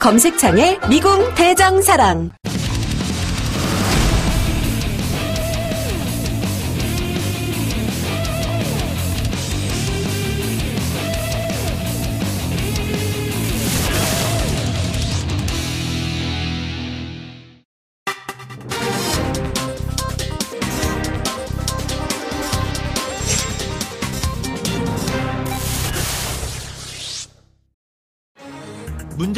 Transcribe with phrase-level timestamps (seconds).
[0.00, 2.30] 검색창에 미궁 대장사랑.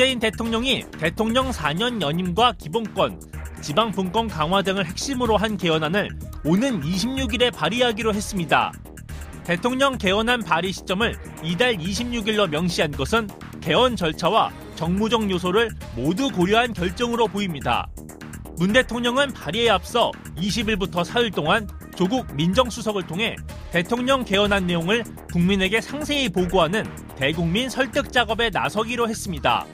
[0.02, 3.20] 문재인 대통령이 대통령 4년 연임과 기본권,
[3.60, 6.08] 지방분권 강화 등을 핵심으로 한 개헌안을
[6.44, 8.72] 오는 26일에 발의하기로 했습니다.
[9.44, 11.14] 대통령 개헌안 발의 시점을
[11.44, 13.28] 이달 26일로 명시한 것은
[13.60, 17.86] 개헌 절차와 정무적 요소를 모두 고려한 결정으로 보입니다.
[18.58, 23.36] 문 대통령은 발의에 앞서 20일부터 사흘 동안 조국 민정수석을 통해
[23.70, 29.64] 대통령 개헌안 내용을 국민에게 상세히 보고하는 대국민 설득 작업에 나서기로 했습니다.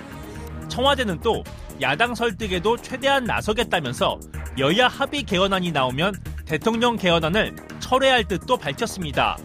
[0.69, 1.43] 청와대는 또
[1.81, 4.19] 야당 설득에도 최대한 나서겠다면서
[4.59, 9.37] 여야 합의 개헌안이 나오면 대통령 개헌안을 철회할 뜻도 밝혔습니다.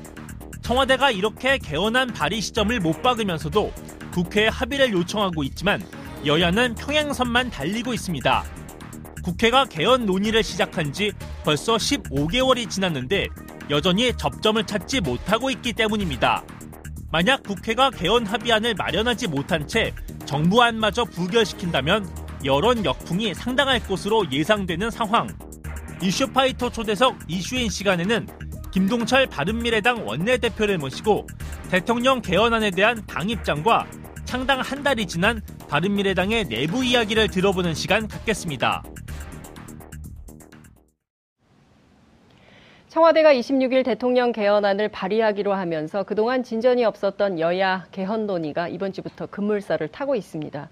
[0.61, 3.71] 청와대가 이렇게 개헌안 발의 시점을 못 박으면서도
[4.11, 5.81] 국회에 합의를 요청하고 있지만
[6.25, 8.43] 여야는 평행선만 달리고 있습니다.
[9.23, 11.11] 국회가 개헌 논의를 시작한 지
[11.43, 13.27] 벌써 15개월이 지났는데
[13.69, 16.43] 여전히 접점을 찾지 못하고 있기 때문입니다.
[17.13, 19.93] 만약 국회가 개헌 합의안을 마련하지 못한 채
[20.25, 22.09] 정부안마저 부결시킨다면
[22.43, 25.27] 여론 역풍이 상당할 것으로 예상되는 상황.
[26.01, 28.27] 이슈파이터 초대석 이슈인 시간에는
[28.71, 31.27] 김동철 바른미래당 원내대표를 모시고
[31.69, 33.85] 대통령 개헌안에 대한 당 입장과
[34.25, 35.39] 창당 한 달이 지난
[35.69, 38.81] 바른미래당의 내부 이야기를 들어보는 시간 갖겠습니다.
[42.93, 49.87] 청와대가 26일 대통령 개헌안을 발의하기로 하면서 그동안 진전이 없었던 여야 개헌 논의가 이번 주부터 급물살을
[49.87, 50.69] 타고 있습니다.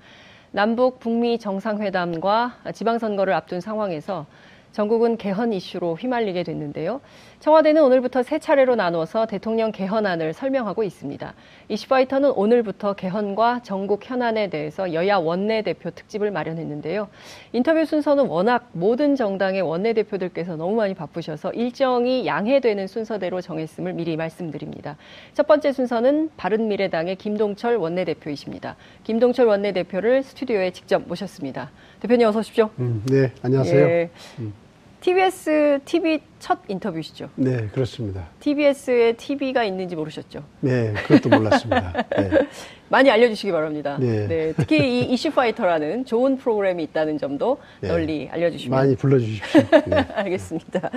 [0.51, 4.27] 남북 북미 정상회담과 지방선거를 앞둔 상황에서
[4.71, 7.01] 전국은 개헌 이슈로 휘말리게 됐는데요.
[7.41, 11.33] 청와대는 오늘부터 세 차례로 나눠서 대통령 개헌안을 설명하고 있습니다.
[11.69, 17.07] 이슈파이터는 오늘부터 개헌과 전국 현안에 대해서 여야 원내대표 특집을 마련했는데요.
[17.51, 24.97] 인터뷰 순서는 워낙 모든 정당의 원내대표들께서 너무 많이 바쁘셔서 일정이 양해되는 순서대로 정했음을 미리 말씀드립니다.
[25.33, 28.75] 첫 번째 순서는 바른미래당의 김동철 원내대표이십니다.
[29.03, 31.71] 김동철 원내대표를 스튜디오에 직접 모셨습니다.
[32.01, 32.69] 대표님 어서 오십시오.
[32.77, 33.87] 음, 네, 안녕하세요.
[33.87, 34.09] 예.
[34.37, 34.53] 음.
[35.01, 37.29] TBS TV 첫 인터뷰시죠?
[37.35, 38.27] 네, 그렇습니다.
[38.39, 40.43] TBS에 TV가 있는지 모르셨죠?
[40.59, 42.05] 네, 그것도 몰랐습니다.
[42.15, 42.29] 네.
[42.89, 43.97] 많이 알려주시기 바랍니다.
[43.99, 44.27] 네.
[44.27, 44.53] 네.
[44.55, 47.87] 특히 이 이슈파이터라는 좋은 프로그램이 있다는 점도 네.
[47.87, 49.61] 널리 알려주시면 많이 불러주십시오.
[49.87, 50.05] 네.
[50.13, 50.91] 알겠습니다.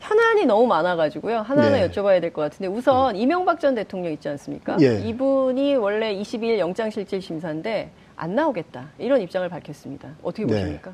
[0.00, 1.38] 현안이 너무 많아가지고요.
[1.38, 1.88] 하나하나 네.
[1.88, 3.20] 여쭤봐야 될 것 같은데 우선 네.
[3.20, 4.76] 이명박 전 대통령 있지 않습니까?
[4.82, 5.00] 예.
[5.00, 10.10] 이분이 원래 22일 영장실질 심사인데 안 나오겠다 이런 입장을 밝혔습니다.
[10.22, 10.52] 어떻게 네.
[10.52, 10.92] 보십니까?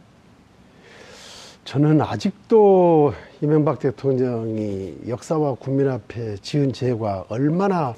[1.66, 7.92] 저는 아직도 이명박 대통령이 역사와 국민 앞에 지은 죄가 얼마나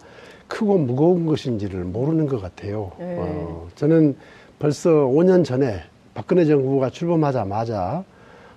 [0.46, 2.90] 크고 무거운 것인지를 모르는 것 같아요.
[2.98, 3.16] 네.
[3.18, 4.16] 어, 저는
[4.58, 5.82] 벌써 5년 전에
[6.14, 8.04] 박근혜 정부가 출범하자마자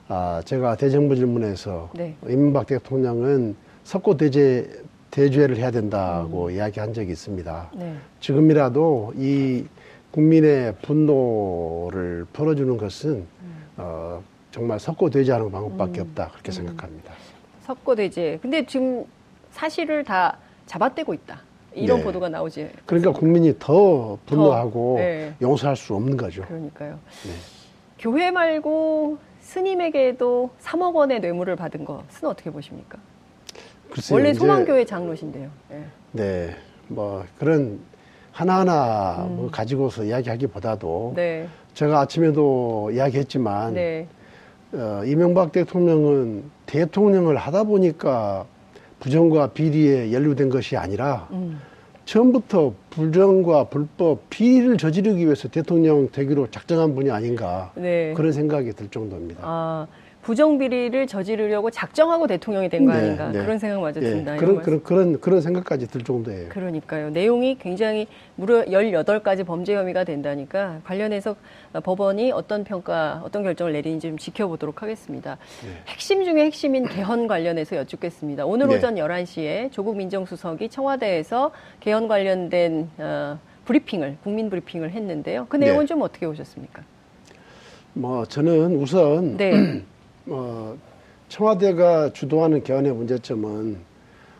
[0.07, 2.15] 아, 제가 대정부 질문에서 네.
[2.29, 6.51] 이명박 대통령은 석고 대제 대죄를 해야 된다고 음.
[6.51, 7.71] 이야기한 적이 있습니다.
[7.75, 7.95] 네.
[8.21, 9.65] 지금이라도 이
[10.11, 13.11] 국민의 분노를 풀어주는 것은
[13.41, 13.65] 음.
[13.75, 16.07] 어, 정말 석고되지 않은 방법밖에 음.
[16.07, 16.53] 없다 그렇게 음.
[16.53, 17.13] 생각합니다.
[17.63, 18.39] 석고되지.
[18.41, 19.05] 근데 지금
[19.51, 21.41] 사실을 다 잡아떼고 있다.
[21.73, 22.03] 이런 네.
[22.03, 22.69] 보도가 나오지.
[22.85, 25.33] 그러니까 국민이 더 분노하고 더, 네.
[25.41, 26.43] 용서할 수 없는 거죠.
[26.43, 26.99] 그러니까요.
[27.23, 27.31] 네.
[27.97, 32.97] 교회 말고 스님에게도 3억 원의 뇌물을 받은 것은 어떻게 보십니까?
[33.89, 35.49] 글쎄요, 원래 소망교회 장로신데요.
[35.69, 35.85] 네.
[36.11, 36.55] 네.
[36.87, 37.79] 뭐 그런
[38.31, 39.35] 하나하나 음.
[39.37, 41.47] 뭐 가지고서 이야기하기보다도 네.
[41.73, 44.07] 제가 아침에도 이야기했지만 네.
[44.73, 48.45] 어, 이명박 대통령은 대통령을 하다 보니까
[48.99, 51.59] 부정과 비리에 연루된 것이 아니라 음.
[52.05, 58.13] 처음부터 부정과 불법 비리를 저지르기 위해서 대통령 되기로 작정한 분이 아닌가 네.
[58.15, 59.41] 그런 생각이 들 정도입니다.
[59.43, 59.87] 아,
[60.21, 63.41] 부정 비리를 저지르려고 작정하고 대통령이 된거 네, 아닌가 네.
[63.41, 64.35] 그런 생각마저 예, 든다.
[64.35, 64.61] 이런 그런.
[64.61, 66.49] 그런, 그런, 그런 생각까지 들 정도예요.
[66.49, 67.09] 그러니까요.
[67.09, 71.35] 내용이 굉장히 무려 18가지 범죄 혐의가 된다니까 관련해서
[71.83, 75.37] 법원이 어떤 평가, 어떤 결정을 내리는지 좀 지켜보도록 하겠습니다.
[75.87, 78.45] 핵심 중에 핵심인 개헌 관련해서 여쭙겠습니다.
[78.45, 78.75] 오늘 네.
[78.75, 85.47] 오전 11시에 조국 민정수석이 청와대에서 개헌 관련된 어, 브리핑을, 국민 브리핑을 했는데요.
[85.49, 85.85] 그 내용은 네.
[85.87, 86.83] 좀 어떻게 보셨습니까?
[87.93, 89.81] 뭐, 저는 우선, 네.
[90.27, 90.77] 어,
[91.29, 93.77] 청와대가 주도하는 개헌의 문제점은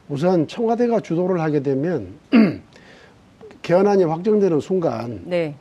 [0.10, 2.07] 우선 청와대가 주도를 하게 되면
[3.62, 5.56] 개헌안이 확정되는 순간 네.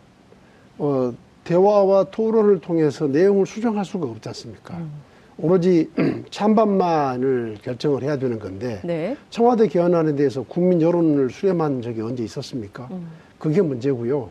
[0.79, 1.13] 어,
[1.45, 4.77] 대화와 토론을 통해서 내용을 수정할 수가 없지 않습니까?
[4.77, 4.91] 음.
[5.39, 5.91] 오로지
[6.31, 9.17] 찬반만을 결정을 해야 되는 건데 네.
[9.31, 12.89] 청와대 개헌안에 대해서 국민 여론을 수렴한 적이 언제 있었습니까?
[12.91, 13.09] 음.
[13.39, 14.31] 그게 문제고요.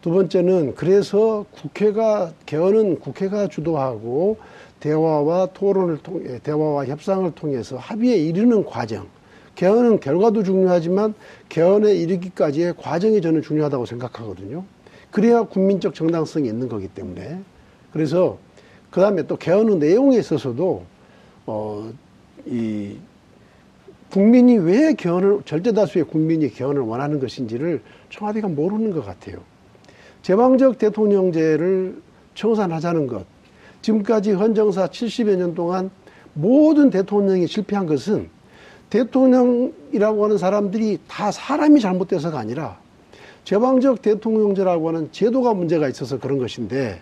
[0.00, 4.38] 두 번째는 그래서 국회가 개헌은 국회가 주도하고
[4.80, 9.06] 대화와 토론을 통해 대화와 협상을 통해서 합의에 이르는 과정.
[9.54, 11.14] 개헌은 결과도 중요하지만
[11.50, 14.64] 개헌에 이르기까지의 과정이 저는 중요하다고 생각하거든요.
[15.10, 17.40] 그래야 국민적 정당성이 있는 거기 때문에.
[17.92, 18.38] 그래서
[18.90, 20.84] 그 다음에 또 개헌의 내용에 있어서도
[21.46, 21.92] 어,
[22.46, 22.96] 이
[24.10, 29.38] 국민이 왜 개헌을 절대 다수의 국민이 개헌을 원하는 것인지를 청와대가 모르는 것 같아요.
[30.22, 32.00] 제왕적 대통령제를
[32.34, 33.26] 청산하자는 것.
[33.82, 35.90] 지금까지 헌정사 70여 년 동안
[36.32, 38.28] 모든 대통령이 실패한 것은
[38.90, 42.78] 대통령이라고 하는 사람들이 다 사람이 잘못돼서가 아니라
[43.44, 47.00] 제왕적 대통령제라고 하는 제도가 문제가 있어서 그런 것인데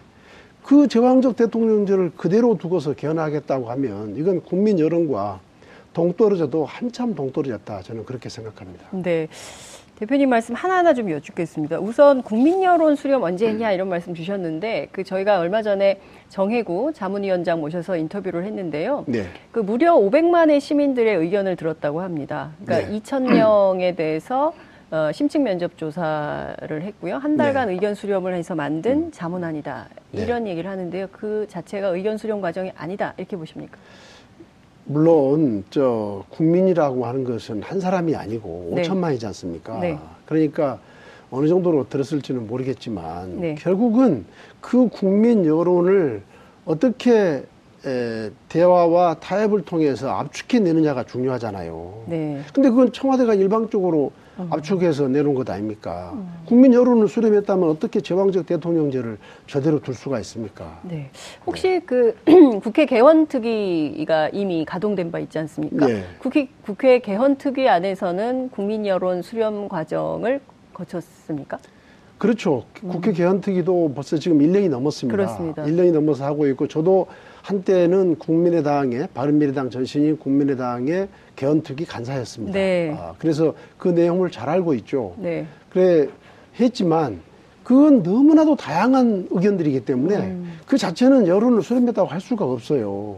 [0.63, 5.41] 그 제왕적 대통령제를 그대로 두고서 개헌하겠다고 하면 이건 국민 여론과
[5.95, 7.83] 동떨어져도 한참 동떨어졌다.
[7.83, 8.87] 저는 그렇게 생각합니다.
[8.93, 9.29] 네.
[9.99, 11.81] 대표님 말씀 하나하나 좀 여쭙겠습니다.
[11.81, 17.59] 우선 국민 여론 수렴 언제 했냐 이런 말씀 주셨는데 그 저희가 얼마 전에 정혜구 자문위원장
[17.59, 19.05] 모셔서 인터뷰를 했는데요.
[19.09, 19.25] 네.
[19.51, 22.53] 그 무려 500만의 시민들의 의견을 들었다고 합니다.
[22.65, 23.01] 그러니까 네.
[23.01, 24.53] 2,000명에 대해서
[24.93, 27.17] 어, 심층 면접 조사를 했고요.
[27.17, 29.89] 한 달간 의견 수렴을 해서 만든 자문안이다.
[30.13, 30.23] 네.
[30.23, 31.09] 이런 얘기를 하는데요.
[31.11, 33.15] 그 자체가 의견 수렴 과정이 아니다.
[33.17, 33.77] 이렇게 보십니까?
[34.89, 38.83] 물론 저 국민이라고 하는 것은 한 사람이 아니고 네.
[38.83, 39.79] 5천만이지 않습니까?
[39.79, 39.99] 네.
[40.25, 40.79] 그러니까
[41.31, 43.55] 어느 정도로 들었을지는 모르겠지만 네.
[43.57, 44.25] 결국은
[44.63, 46.23] 그 국민 여론을
[46.65, 47.45] 어떻게
[47.87, 52.05] 에, 대화와 타협을 통해서 압축해 내느냐가 중요하잖아요.
[52.07, 52.41] 네.
[52.55, 54.11] 근데 그건 청와대가 일방적으로
[54.51, 56.15] 압축해서 내놓은 것 아닙니까?
[56.47, 60.81] 국민 여론을 수렴했다면 어떻게 제왕적 대통령제를 저대로 둘 수가 있습니까?
[60.83, 61.11] 네.
[61.47, 62.15] 혹시 그
[62.63, 65.87] 국회 개헌 특위가 이미 가동된 바 있지 않습니까?
[65.87, 66.05] 네.
[66.19, 70.41] 국회, 국회 개헌 특위 안에서는 국민 여론 수렴 과정을
[70.73, 71.59] 거쳤습니까?
[72.19, 72.65] 그렇죠.
[72.81, 75.17] 국회 개헌 특위도 벌써 지금 1년이 넘었습니다.
[75.17, 75.65] 그렇습니다.
[75.65, 77.07] 1년이 넘어서 하고 있고 저도
[77.49, 82.53] 한때는 국민의당의 바른미래당 전신인 국민의당의 개헌특위 간사였습니다.
[82.53, 82.95] 네.
[82.95, 85.15] 아, 그래서 그 내용을 잘 알고 있죠.
[85.17, 85.47] 네.
[85.71, 86.09] 그래
[86.61, 87.21] 했지만
[87.65, 90.59] 그건 너무나도 다양한 의견들이기 때문에 음.
[90.67, 93.17] 그 자체는 여론을 수렴했다고 할 수가 없어요.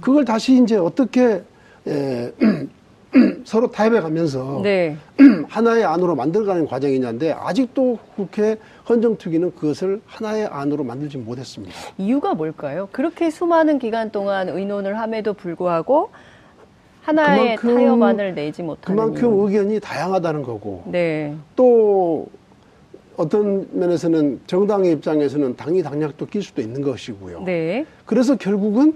[0.00, 1.42] 그걸 다시 이제 어떻게
[1.86, 2.32] 에,
[3.44, 4.96] 서로 타협해 가면서 네.
[5.48, 8.56] 하나의 안으로 만들어가는 과정이냐인데 아직도 국회
[8.88, 11.74] 헌정특위는 그것을 하나의 안으로 만들지 못했습니다.
[11.98, 12.88] 이유가 뭘까요?
[12.92, 16.10] 그렇게 수많은 기간 동안 의논을 함에도 불구하고
[17.02, 19.46] 하나의 그만큼- 타협안을 내지 못하는 그만큼 이유.
[19.46, 21.34] 의견이 다양하다는 거고 네.
[21.56, 22.26] 또
[23.16, 27.42] 어떤 면에서는 정당의 입장에서는 당이 당략도 낄 수도 있는 것이고요.
[27.44, 27.84] 네.
[28.06, 28.94] 그래서 결국은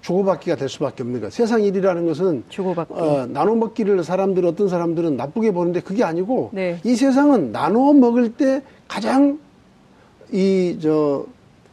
[0.00, 1.30] 주고받기가 될 수밖에 없는 거예요.
[1.30, 2.94] 세상 일이라는 것은 주고받기.
[2.94, 6.78] 어, 나눠 먹기를 사람들 어떤 사람들은 나쁘게 보는데 그게 아니고 네.
[6.84, 9.38] 이 세상은 나눠 먹을 때 가장
[10.32, 11.24] 이 저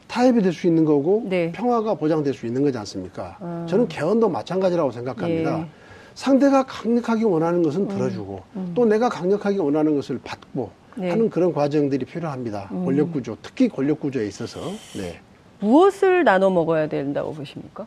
[0.07, 1.51] 타협이 될 수 있는 거고 네.
[1.51, 3.35] 평화가 보장될 수 있는 거지 않습니까?
[3.39, 3.65] 아.
[3.67, 5.59] 저는 개헌도 마찬가지라고 생각합니다.
[5.61, 5.65] 예.
[6.13, 8.41] 상대가 강력하게 원하는 것은 들어주고
[8.73, 11.07] 또 내가 강력하게 원하는 것을 받고 음, 네.
[11.07, 11.11] 음.
[11.11, 12.69] 하는 그런 과정들이 필요합니다.
[12.69, 14.61] 권력 구조, 특히 권력 구조에 있어서.
[14.95, 15.19] 네.
[15.59, 17.85] 무엇을 나눠 먹어야 된다고 보십니까?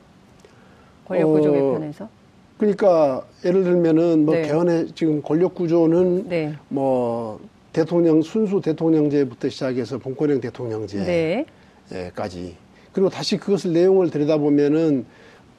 [1.06, 2.08] 권력 어, 구조 개편에서?
[2.58, 4.42] 그러니까 예를 들면은 뭐 네.
[4.42, 6.54] 개헌의 지금 권력 구조는 네.
[6.68, 7.40] 뭐
[7.72, 12.56] 대통령 순수 대통령제부터 시작해서 본권형 대통령제까지 네.
[12.92, 15.06] 그리고 다시 그것을 내용을 들여다보면은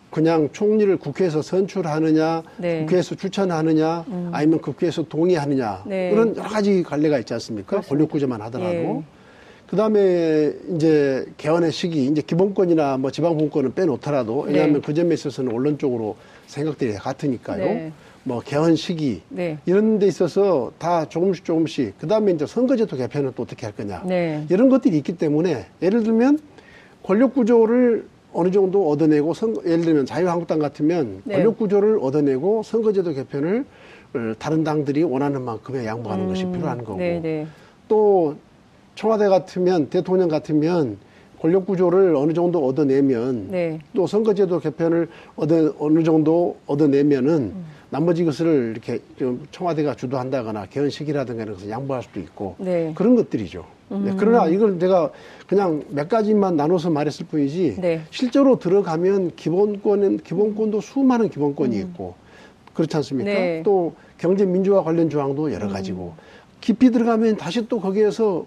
[0.10, 2.82] 그냥 총리를 국회에서 선출하느냐, 네.
[2.82, 2.86] 음.
[2.86, 6.10] 국회에서 추천하느냐, 아니면 국회에서 동의하느냐 네.
[6.12, 7.80] 그런 여러 가지 관례가 있지 않습니까?
[7.80, 8.74] 권력 구조만 하더라도.
[8.74, 9.04] 예.
[9.70, 14.82] 그 다음에 이제 개헌의 시기, 이제 기본권이나 뭐 지방분권은 빼놓더라도, 왜냐하면 네.
[14.82, 17.94] 그 점에 있어서는 원론적으로 생각들이 같으니까요.
[18.24, 18.34] 네.
[18.34, 19.58] 뭐 개헌 시기, 네.
[19.66, 24.04] 이런 데 있어서 다 조금씩 조금씩, 그 다음에 이제 선거제도 개편은 또 어떻게 할 거냐.
[24.06, 24.46] 네.
[24.50, 26.40] 이런 것들이 있기 때문에 예를 들면
[27.04, 31.36] 권력 구조를 어느 정도 얻어내고 선거, 예를 들면 자유한국당 같으면 네.
[31.36, 33.66] 권력 구조를 얻어내고 선거제도 개편을
[34.14, 37.48] 어, 다른 당들이 원하는 만큼의 양보하는 것이 필요한 거고 네, 네.
[37.88, 38.36] 또
[38.96, 40.98] 청와대 같으면 대통령 같으면
[41.42, 43.80] 권력 구조를 어느 정도 얻어내면 네.
[43.96, 47.54] 또 선거제도 개편을 얻어 어느 정도 얻어내면은
[47.90, 52.94] 나머지 것을 이렇게 좀 청와대가 주도한다거나 개헌식이라든가 이런 것을 양보할 수도 있고 네.
[52.96, 53.66] 그런 것들이죠.
[53.90, 55.12] 네, 그러나 이걸 내가
[55.48, 58.02] 그냥 몇 가지만 나눠서 말했을 뿐이지 네.
[58.12, 62.14] 실제로 들어가면 기본권은 기본권도 수많은 기본권이 있고
[62.74, 63.32] 그렇지 않습니까?
[63.32, 63.62] 네.
[63.66, 66.14] 또 경제 민주화 관련 조항도 여러 가지고
[66.62, 68.46] 깊이 들어가면 다시 또 거기에서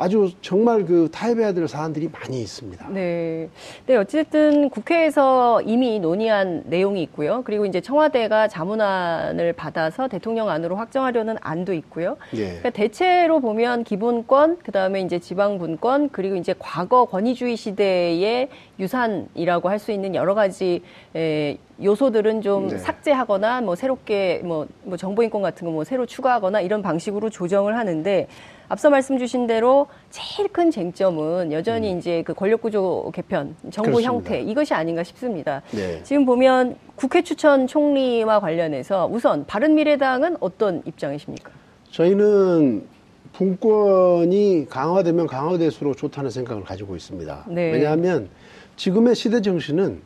[0.00, 2.88] 아주 정말 그 타협해야 될 사안들이 많이 있습니다.
[2.88, 3.48] 네.
[3.86, 7.42] 네, 어쨌든 국회에서 이미 논의한 내용이 있고요.
[7.44, 12.16] 그리고 이제 청와대가 자문안을 받아서 대통령 안으로 확정하려는 안도 있고요.
[12.34, 12.46] 예.
[12.46, 19.80] 그러니까 대체로 보면 기본권, 그 다음에 이제 지방분권, 그리고 이제 과거 권위주의 시대의 유산이라고 할
[19.80, 20.82] 수 있는 여러 가지
[21.16, 22.76] 에, 요소들은 좀 네.
[22.76, 28.26] 삭제하거나 뭐 새롭게 뭐, 뭐 정보인권 같은 거 뭐 새로 추가하거나 이런 방식으로 조정을 하는데
[28.70, 33.94] 앞서 말씀 주신 대로 제일 큰 쟁점은 여전히 이제 그 권력 구조 개편, 정부 음.
[33.96, 34.12] 그렇습니다.
[34.12, 35.60] 형태 이것이 아닌가 싶습니다.
[35.72, 36.00] 네.
[36.04, 41.50] 지금 보면 국회 추천 총리와 관련해서 우선 바른 미래당은 어떤 입장이십니까?
[41.90, 42.84] 저희는
[43.32, 47.46] 분권이 강화되면 강화될수록 좋다는 생각을 가지고 있습니다.
[47.48, 47.72] 네.
[47.72, 48.28] 왜냐하면
[48.76, 50.00] 지금의 시대 정신은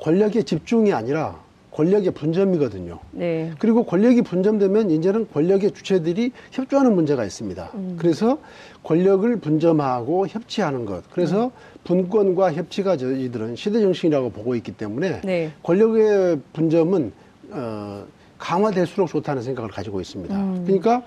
[0.00, 1.38] 권력의 집중이 아니라
[1.78, 2.98] 권력의 분점이거든요.
[3.12, 3.52] 네.
[3.60, 7.70] 그리고 권력이 분점되면 이제는 권력의 주체들이 협조하는 문제가 있습니다.
[7.74, 7.96] 음.
[7.96, 8.38] 그래서
[8.82, 11.08] 권력을 분점하고 협치하는 것.
[11.12, 11.50] 그래서 음.
[11.84, 15.52] 분권과 협치가 저희들은 시대 정신이라고 보고 있기 때문에 네.
[15.62, 17.12] 권력의 분점은
[17.50, 18.04] 어,
[18.38, 20.34] 강화될수록 좋다는 생각을 가지고 있습니다.
[20.34, 20.64] 음.
[20.64, 21.04] 그러니까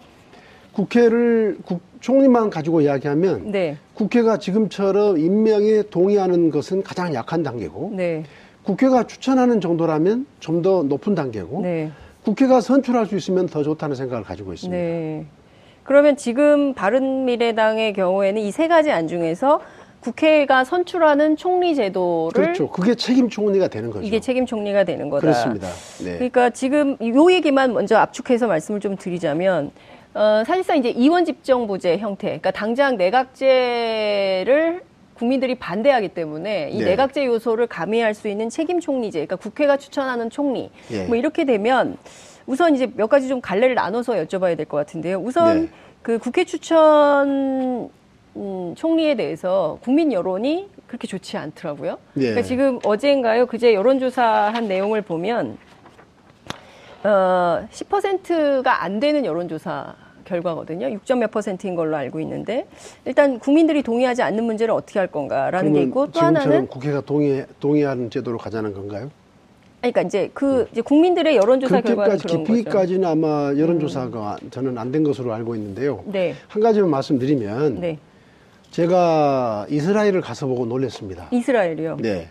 [0.71, 3.77] 국회를 국, 총리만 가지고 이야기하면 네.
[3.93, 8.23] 국회가 지금처럼 임명에 동의하는 것은 가장 약한 단계고 네.
[8.63, 11.91] 국회가 추천하는 정도라면 좀 더 높은 단계고 네.
[12.23, 14.77] 국회가 선출할 수 있으면 더 좋다는 생각을 가지고 있습니다.
[14.77, 15.25] 네.
[15.83, 19.61] 그러면 지금 바른미래당의 경우에는 이 세 가지 안 중에서
[20.01, 22.69] 국회가 선출하는 총리 제도를 그렇죠.
[22.69, 24.05] 그게 책임 총리가 되는 거죠.
[24.05, 25.21] 이게 책임 총리가 되는 거다.
[25.21, 25.67] 그렇습니다.
[26.03, 26.13] 네.
[26.15, 29.71] 그러니까 지금 요 얘기만 먼저 압축해서 말씀을 좀 드리자면
[30.13, 34.81] 어, 사실상 이제 이원 집정부제 형태, 그러니까 당장 내각제를
[35.21, 36.85] 국민들이 반대하기 때문에 이 네.
[36.85, 41.03] 내각제 요소를 가미할 수 있는 책임 총리제, 그러니까 국회가 추천하는 총리, 예.
[41.05, 41.95] 뭐 이렇게 되면
[42.47, 45.19] 우선 이제 몇 가지 좀 갈래를 나눠서 여쭤봐야 될 것 같은데요.
[45.19, 45.69] 우선 네.
[46.01, 47.91] 그 국회 추천
[48.35, 51.99] 음, 총리에 대해서 국민 여론이 그렇게 좋지 않더라고요.
[52.17, 52.21] 예.
[52.21, 53.45] 그러니까 지금 어제인가요?
[53.45, 55.55] 그제 여론조사한 내용을 보면
[57.03, 59.93] 어, 10%가 안 되는 여론조사
[60.25, 60.87] 결과거든요.
[60.87, 62.65] 6점 몇 퍼센트인 걸로 알고 있는데
[63.05, 68.09] 일단 국민들이 동의하지 않는 문제를 어떻게 할 건가라는 게 있고 또 하나는 국회가 동의 동의하는
[68.09, 69.09] 제도로 가자는 건가요?
[69.79, 72.39] 그러니까 이제 그 이제 국민들의 여론조사 그렇게까지 그런.
[72.41, 72.43] 음.
[72.45, 76.03] 깊이까지는 아마 여론조사가 저는 안 된 것으로 알고 있는데요.
[76.05, 77.97] 네, 한 가지만 말씀드리면 네.
[78.69, 81.27] 제가 이스라엘을 가서 보고 놀랐습니다.
[81.31, 81.97] 이스라엘이요.
[82.01, 82.29] 네.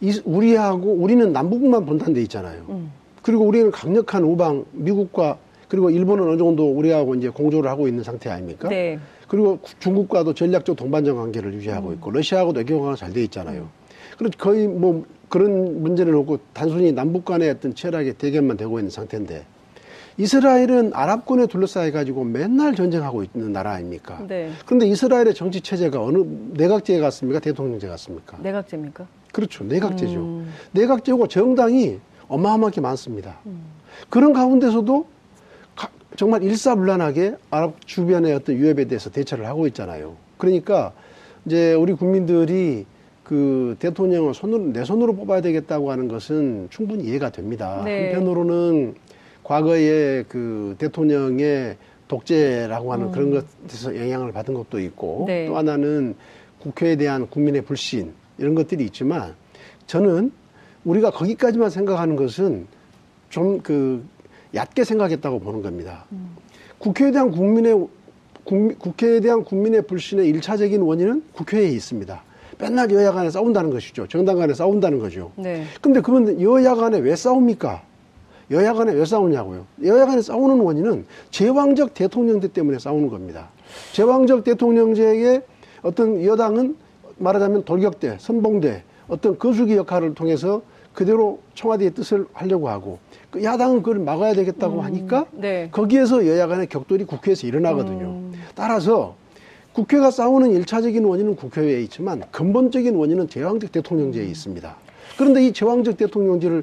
[0.00, 2.22] 이- 우리하고 우리는 남북만 분단돼 음.
[2.22, 2.62] 있잖아요.
[3.22, 8.30] 그리고 우리는 강력한 우방 미국과 그리고 일본은 어느 정도 우리하고 이제 공조를 하고 있는 상태
[8.30, 8.68] 아닙니까?
[8.68, 8.98] 네.
[9.26, 11.94] 그리고 구- 중국과도 전략적 동반적 관계를 유지하고 음.
[11.94, 13.68] 있고 러시아하고도 외교관계가 잘 돼 있잖아요.
[14.16, 19.44] 그래서 거의 뭐 그런 문제를 놓고 단순히 남북 간의 어떤 치열하게 대결만 되고 있는 상태인데
[20.18, 24.22] 이스라엘은 아랍권에 둘러싸여 가지고 맨날 전쟁하고 있는 나라 아닙니까?
[24.26, 24.50] 네.
[24.64, 27.40] 그런데 이스라엘의 정치 체제가 어느 내각제 같습니까?
[27.40, 28.38] 대통령제 같습니까?
[28.40, 29.06] 내각제입니까?
[29.32, 29.64] 그렇죠.
[29.64, 30.14] 내각제죠.
[30.20, 30.52] 음.
[30.72, 33.38] 내각제고 정당이 어마어마하게 많습니다.
[34.08, 35.08] 그런 가운데서도 가-
[36.16, 40.16] 정말 일사불란하게 아랍 주변의 어떤 위협에 대해서 대처를 하고 있잖아요.
[40.38, 40.92] 그러니까
[41.44, 42.86] 이제 우리 국민들이
[43.22, 47.82] 그 대통령을 손으로, 내 손으로 뽑아야 되겠다고 하는 것은 충분히 이해가 됩니다.
[47.84, 48.12] 네.
[48.12, 48.94] 한편으로는
[49.42, 51.76] 과거에 그 대통령의
[52.08, 55.26] 독재라고 하는 그런 것에서 영향을 받은 것도 있고 음.
[55.26, 55.46] 네.
[55.46, 56.14] 또 하나는
[56.60, 59.34] 국회에 대한 국민의 불신 이런 것들이 있지만
[59.86, 60.30] 저는
[60.84, 62.66] 우리가 거기까지만 생각하는 것은
[63.28, 64.04] 좀그
[64.54, 66.04] 얕게 생각했다고 보는 겁니다.
[66.78, 67.86] 국회에 대한 국민의
[68.44, 72.22] 국미- 국회에 대한 국민의 불신의 일차적인 원인은 국회에 있습니다.
[72.58, 74.06] 맨날 여야 간에 싸운다는 것이죠.
[74.06, 75.32] 정당 간에 싸운다는 거죠.
[75.36, 75.64] 네.
[75.80, 77.82] 근데 그건 여야 간에 왜 싸웁니까?
[78.52, 79.66] 여야 간에 왜 싸우냐고요?
[79.84, 83.48] 여야 간에 싸우는 원인은 제왕적 대통령제 때문에 싸우는 겁니다.
[83.92, 85.42] 제왕적 대통령제의
[85.82, 86.76] 어떤 여당은
[87.18, 90.62] 말하자면 돌격대, 선봉대, 어떤 거수기 역할을 통해서
[90.96, 92.98] 그대로 청와대의 뜻을 하려고 하고
[93.30, 95.68] 그 야당은 그걸 막아야 되겠다고 하니까 네.
[95.70, 98.06] 거기에서 여야 간의 격돌이 국회에서 일어나거든요.
[98.06, 98.32] 음.
[98.54, 99.14] 따라서
[99.74, 104.74] 국회가 싸우는 일차적인 원인은 국회에 있지만 근본적인 원인은 제왕적 대통령제에 있습니다.
[105.18, 106.62] 그런데 이 제왕적 대통령제를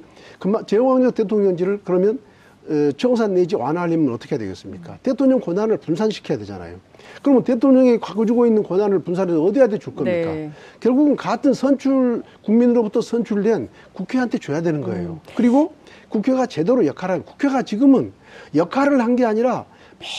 [0.65, 2.19] 제왕적 대통령제를 그러면
[2.67, 4.97] 어, 청산 내지 완화하려면 어떻게 해야 되겠습니까?
[5.03, 6.77] 대통령 권한을 분산시켜야 되잖아요.
[7.21, 10.31] 그러면 대통령이 가지고 있는 권한을 분산해서 어디한테 줄 겁니까?
[10.31, 10.51] 네.
[10.79, 15.19] 결국은 같은 선출 국민으로부터 선출된 국회한테 줘야 되는 거예요.
[15.35, 15.73] 그리고
[16.09, 18.11] 국회가 제대로 역할을 국회가 지금은
[18.55, 19.65] 역할을 한 게 아니라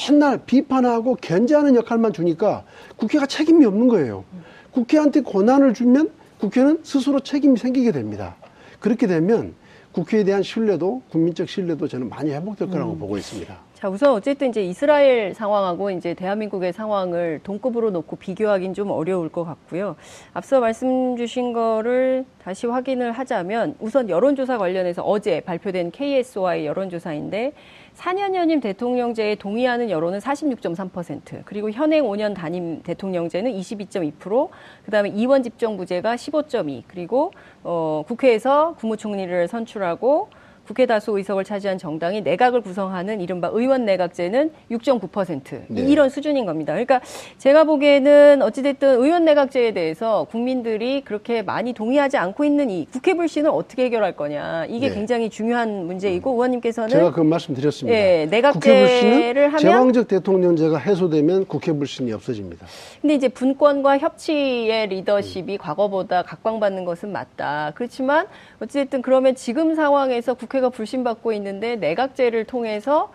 [0.08, 2.64] 맨날 비판하고 견제하는 역할만 주니까
[2.96, 4.24] 국회가 책임이 없는 거예요.
[4.70, 8.36] 국회한테 권한을 주면 국회는 스스로 책임이 생기게 됩니다.
[8.80, 9.54] 그렇게 되면
[9.92, 13.54] 국회에 대한 신뢰도 국민적 신뢰도 저는 많이 회복될 거라고 보고 있습니다.
[13.84, 19.44] 자, 우선 어쨌든 이제 이스라엘 상황하고 이제 대한민국의 상황을 동급으로 놓고 비교하기는 좀 어려울 것
[19.44, 19.96] 같고요.
[20.32, 27.52] 앞서 말씀 주신 거를 다시 확인을 하자면 우선 여론조사 관련해서 어제 발표된 KSOI 여론조사인데
[27.94, 34.48] 4년 연임 대통령제에 동의하는 여론은 46.3%, 그리고 현행 5년 단임 대통령제는 22.2%,
[34.86, 40.30] 그다음에 이원 집정부제가 15.2, 그리고 어, 국회에서 국무총리를 선출하고
[40.66, 45.82] 국회 다수 의석을 차지한 정당이 내각을 구성하는 이른바 의원 내각제는 6.9% 네.
[45.82, 46.72] 이런 수준인 겁니다.
[46.72, 47.00] 그러니까
[47.38, 53.50] 제가 보기에는 어찌됐든 의원 내각제에 대해서 국민들이 그렇게 많이 동의하지 않고 있는 이 국회 불신을
[53.50, 54.94] 어떻게 해결할 거냐 이게 네.
[54.94, 57.98] 굉장히 중요한 문제이고 의원님께서는 제가 그 말씀 드렸습니다.
[57.98, 62.66] 예, 내각제를 하면- 제왕적 대통령제가 해소되면 국회 불신이 없어집니다.
[63.02, 67.72] 근데 이제 분권과 협치의 리더십이 과거보다 각광받는 것은 맞다.
[67.74, 68.26] 그렇지만
[68.62, 73.10] 어찌됐든 그러면 지금 상황에서 국회 가 불신받고 있는데 내각제를 통해서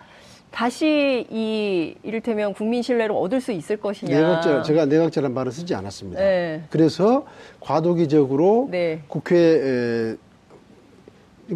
[0.50, 4.14] 다시 이 이를테면 국민 신뢰를 얻을 수 있을 것이냐.
[4.16, 6.20] 내각제 제가 내각제라는 말을 쓰지 않았습니다.
[6.20, 6.62] 네.
[6.70, 7.24] 그래서
[7.60, 9.00] 과도기적으로 네.
[9.08, 10.16] 국회 에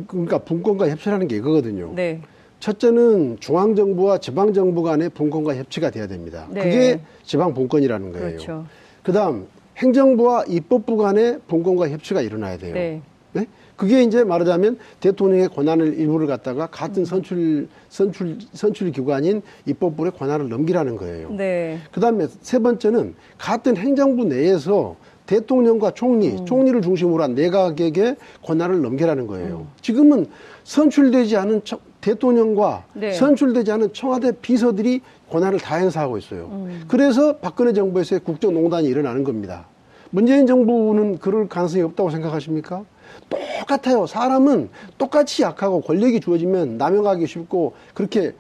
[0.07, 1.93] 그러니까 분권과 협치라는 게 이거거든요.
[1.95, 2.21] 네.
[2.61, 6.47] 첫째는 중앙 정부와 지방 정부 간의 분권과 협치가 돼야 됩니다.
[6.51, 6.63] 네.
[6.63, 8.27] 그게 지방 분권이라는 거예요.
[8.29, 8.67] 그렇죠.
[9.03, 12.75] 그다음 행정부와 입법부 간의 분권과 협치가 일어나야 돼요.
[12.75, 13.47] 네.
[13.75, 13.77] 네?
[13.77, 20.97] 그게 이제 말하자면 대통령의 권한을 일부를 갖다가 같은 선출 선출 선출 기관인 입법부의 권한을 넘기라는
[20.97, 21.31] 거예요.
[21.31, 21.79] 네.
[21.93, 26.45] 그다음에 세 번째는 같은 행정부 내에서 대통령과 총리, 음.
[26.45, 29.67] 총리를 중심으로 한 내각에게 권한을 넘기라는 거예요.
[29.81, 30.27] 지금은
[30.65, 33.13] 선출되지 않은 청- 대통령과 네.
[33.13, 36.49] 선출되지 않은 청와대 비서들이 권한을 다 행사하고 있어요.
[36.53, 36.85] 음.
[36.89, 39.67] 그래서 박근혜 정부에서의 국정농단이 일어나는 겁니다.
[40.11, 42.85] 문재인 정부는 그럴 가능성이 없다고 생각하십니까?
[43.29, 44.07] 똑같아요.
[44.07, 48.33] 사람은 똑같이 약하고 권력이 주어지면 남용하기 쉽고 그렇게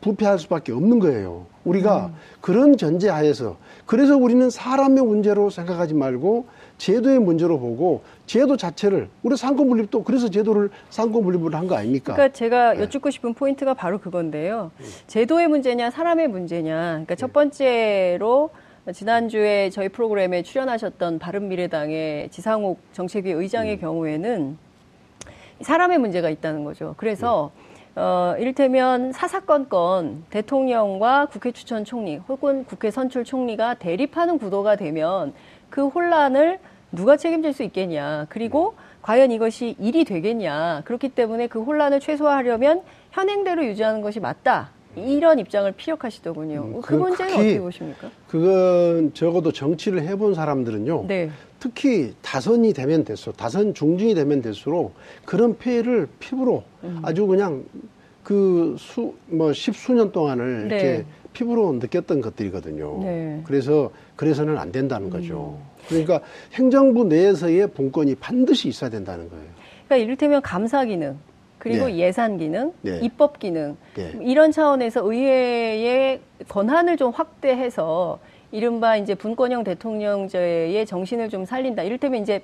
[0.00, 1.46] 부패할 수밖에 없는 거예요.
[1.64, 6.46] 우리가 그런 전제하에서 그래서 우리는 사람의 문제로 생각하지 말고
[6.78, 12.14] 제도의 문제로 보고 제도 자체를 우리 상권 분립도 그래서 제도를 상권 분립을 한 거 아닙니까?
[12.14, 12.80] 그러니까 제가 네.
[12.82, 14.70] 여쭙고 싶은 포인트가 바로 그건데요.
[15.06, 16.74] 제도의 문제냐, 사람의 문제냐.
[16.90, 18.50] 그러니까 첫 번째로
[18.92, 24.58] 지난주에 저희 프로그램에 출연하셨던 바른미래당의 지상욱 정책위 의장의 경우에는
[25.60, 26.94] 사람의 문제가 있다는 거죠.
[26.96, 27.50] 그래서
[27.96, 35.34] 어, 이를테면 사사건건 대통령과 국회 추천 총리 혹은 국회 선출 총리가 대립하는 구도가 되면
[35.68, 36.60] 그 혼란을
[36.92, 38.26] 누가 책임질 수 있겠냐.
[38.28, 40.82] 그리고 과연 이것이 일이 되겠냐.
[40.84, 44.70] 그렇기 때문에 그 혼란을 최소화하려면 현행대로 유지하는 것이 맞다.
[44.96, 46.62] 이런 입장을 피력하시더군요.
[46.62, 48.10] 음, 그 그 문제는 어떻게 보십니까?
[48.28, 51.04] 그건 적어도 정치를 해본 사람들은요.
[51.06, 51.30] 네.
[51.60, 57.00] 특히 다선이 되면 될수록 다선 중진이 되면 될수록 그런 폐해를 피부로 음.
[57.02, 57.64] 아주 그냥
[58.24, 60.74] 그 수 뭐 십수년 동안을 네.
[60.80, 62.98] 이렇게 피부로 느꼈던 것들이거든요.
[63.02, 63.06] 네.
[63.08, 63.44] 음.
[63.46, 65.58] 그래서 그래서는 안 된다는 거죠.
[65.88, 66.20] 그러니까
[66.54, 69.44] 행정부 내에서의 분권이 반드시 있어야 된다는 거예요.
[69.86, 71.16] 그러니까 이를테면 감사 기능,
[71.60, 71.98] 그리고 네.
[71.98, 72.98] 예산 기능, 네.
[73.02, 74.12] 입법 기능 네.
[74.22, 78.18] 이런 차원에서 의회의 권한을 좀 확대해서
[78.50, 81.82] 이른바 이제 분권형 대통령제의 정신을 좀 살린다.
[81.84, 82.42] 이를테면 이제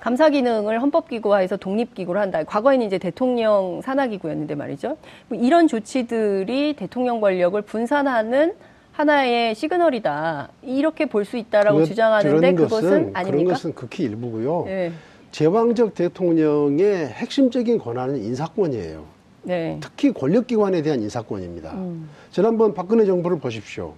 [0.00, 2.42] 감사 기능을 헌법기구화해서 독립기구로 한다.
[2.42, 4.96] 과거에는 이제 대통령 산하기구였는데 말이죠.
[5.28, 8.54] 뭐 이런 조치들이 대통령 권력을 분산하는
[8.92, 10.48] 하나의 시그널이다.
[10.62, 13.30] 이렇게 볼 수 있다라고 주장하는데 그것은 것은, 아닙니까?
[13.30, 14.64] 그런 것은 극히 일부고요.
[14.66, 14.90] 네.
[15.32, 19.04] 제왕적 대통령의 핵심적인 권한은 인사권이에요.
[19.42, 19.78] 네.
[19.80, 21.72] 특히 권력기관에 대한 인사권입니다.
[21.72, 22.08] 음.
[22.30, 23.94] 지난번 박근혜 정부를 보십시오.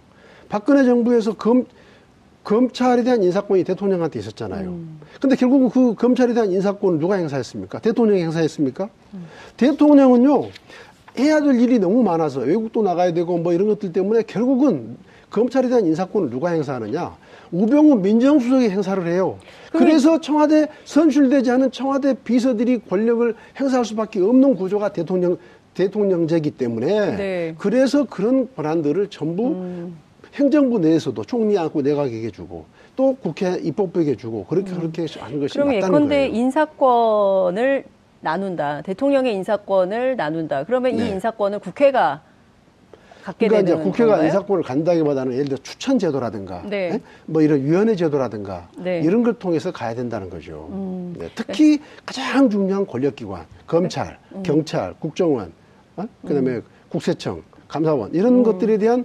[0.48, 1.66] 박근혜 정부에서 검,
[2.44, 4.68] 검찰에 대한 인사권이 대통령한테 있었잖아요.
[4.68, 5.00] 음.
[5.20, 7.80] 근데 결국은 그 검찰에 대한 인사권을 누가 행사했습니까?
[7.80, 8.88] 대통령이 행사했습니까?
[9.14, 9.26] 음.
[9.56, 10.48] 대통령은요,
[11.18, 14.96] 해야 될 일이 너무 많아서 외국도 나가야 되고 뭐 이런 것들 때문에 결국은
[15.30, 17.16] 검찰에 대한 인사권을 누가 행사하느냐?
[17.52, 19.38] 우병우 민정수석이 행사를 해요.
[19.70, 25.36] 그래서 청와대 선출되지 않은 청와대 비서들이 권력을 행사할 수밖에 없는 구조가 대통령
[25.74, 27.54] 대통령제기 때문에 네.
[27.56, 29.96] 그래서 그런 권한들을 전부 음.
[30.34, 35.88] 행정부 내에서도 총리하고 내각에게 주고 또 국회 입법부에게 주고 그렇게 그렇게 하는 것이 그럼 맞다는
[35.88, 36.34] 예컨대 거예요.
[36.34, 37.84] 인사권을
[38.20, 38.82] 나눈다.
[38.82, 40.64] 대통령의 인사권을 나눈다.
[40.64, 41.06] 그러면 네.
[41.06, 42.22] 이 인사권을 국회가
[43.22, 44.26] 갖게 그러니까 이제 되는 국회가 건가요?
[44.26, 46.90] 인사권을 간다기보다는 예를 들어 추천 제도라든가 네.
[46.94, 47.00] 예?
[47.26, 49.00] 뭐 이런 위원회 제도라든가 네.
[49.00, 50.68] 이런 걸 통해서 가야 된다는 거죠.
[50.72, 51.14] 음.
[51.18, 54.38] 네, 특히 가장 중요한 권력기관 검찰, 네.
[54.38, 54.42] 음.
[54.42, 55.52] 경찰, 국정원,
[55.96, 56.04] 어?
[56.26, 59.04] 그다음에 국세청, 감사원 이런 것들에 대한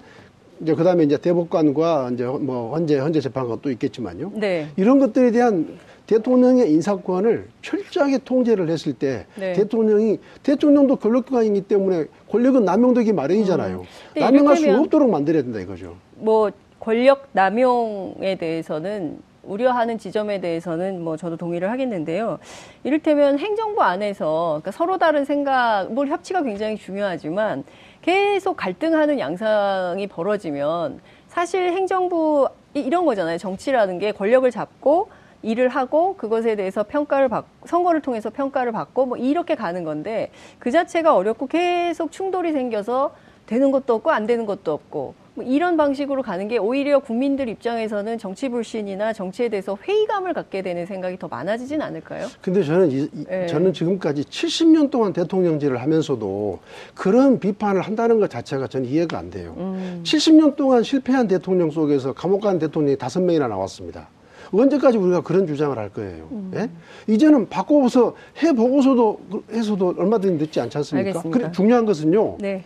[0.62, 4.32] 이제 그다음에 이제 대법관과 이제 뭐 헌재 헌재 재판관 또 있겠지만요.
[4.36, 4.70] 네.
[4.76, 9.54] 이런 것들에 대한 대통령의 인사권을 철저하게 통제를 했을 때 네.
[9.54, 13.84] 대통령이 대통령도 권력기관이기 때문에 권력은 남용되기 마련이잖아요.
[14.14, 15.96] 근데 남용할 수 없도록 만들어야 된다 이거죠.
[16.16, 22.40] 뭐 권력 남용에 대해서는 우려하는 지점에 대해서는 뭐 저도 동의를 하겠는데요.
[22.84, 27.64] 이를테면 행정부 안에서 그러니까 서로 다른 생각, 뭘 협치가 굉장히 중요하지만
[28.02, 33.38] 계속 갈등하는 양상이 벌어지면 사실 행정부 이- 이런 거잖아요.
[33.38, 35.10] 정치라는 게 권력을 잡고
[35.48, 40.30] 일을 하고 그것에 대해서 평가를 받 선거를 통해서 평가를 받고 뭐 이렇게 가는 건데
[40.60, 45.78] 그 자체가 어렵고 계속 충돌이 생겨서 되는 것도 없고 안 되는 것도 없고 뭐 이런
[45.78, 51.28] 방식으로 가는 게 오히려 국민들 입장에서는 정치 불신이나 정치에 대해서 회의감을 갖게 되는 생각이 더
[51.30, 52.26] 많아지진 않을까요?
[52.42, 53.46] 근데 저는 이, 이- 예.
[53.46, 56.60] 저는 지금까지 70년 동안 대통령제를 하면서도
[56.96, 59.54] 그런 비판을 한다는 것 자체가 저는 이해가 안 돼요.
[59.58, 60.02] 음.
[60.04, 64.10] 70년 동안 실패한 대통령 속에서 감옥 간 대통령이 다섯 명이나 나왔습니다.
[64.52, 66.28] 언제까지 우리가 그런 주장을 할 거예요?
[66.32, 66.52] 음.
[66.56, 66.70] 예?
[67.12, 69.20] 이제는 바꿔서 해보고서도
[69.52, 71.22] 해서도 얼마든지 늦지 않지 않습니까?
[71.24, 72.38] 그래, 중요한 것은요.
[72.40, 72.64] 네.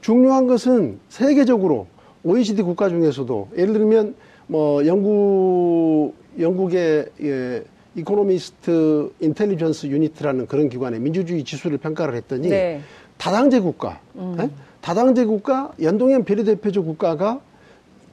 [0.00, 1.86] 중요한 것은 세계적으로
[2.22, 4.14] OECD 국가 중에서도 예를 들면
[4.46, 12.80] 뭐 영국 영국의 예, Economist Intelligence Unit이라는 그런 기관의 민주주의 지수를 평가를 했더니 네.
[13.16, 14.00] 다당제 국가,
[14.38, 14.50] 예?
[14.82, 17.40] 다당제 국가, 연동형 비례대표제 국가가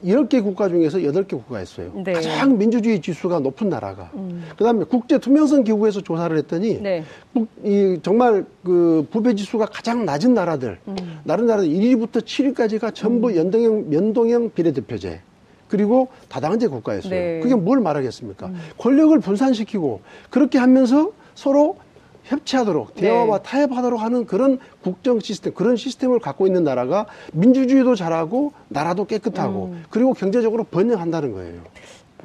[0.04, 1.92] 10개 국가 중에서 8개 국가였어요.
[2.04, 2.12] 네.
[2.12, 4.10] 가장 민주주의 지수가 높은 나라가.
[4.56, 7.02] 그다음에 국제 투명성 기구에서 조사를 했더니 네.
[7.32, 10.96] 국- 이 정말 그 부패 지수가 가장 낮은 나라들, 음.
[11.26, 15.20] 다른 나라들 1위부터 7위까지가 전부 연동형 연동형 비례대표제.
[15.68, 17.10] 그리고 다당제 국가였어요.
[17.10, 17.38] 네.
[17.38, 17.40] 음.
[17.42, 18.50] 그게 뭘 말하겠습니까?
[18.78, 21.76] 권력을 분산시키고 그렇게 하면서 서로
[22.24, 23.02] 협치하도록 네.
[23.02, 29.66] 대화와 타협하도록 하는 그런 국정 시스템, 그런 시스템을 갖고 있는 나라가 민주주의도 잘하고 나라도 깨끗하고
[29.72, 29.84] 음.
[29.90, 31.60] 그리고 경제적으로 번영한다는 거예요.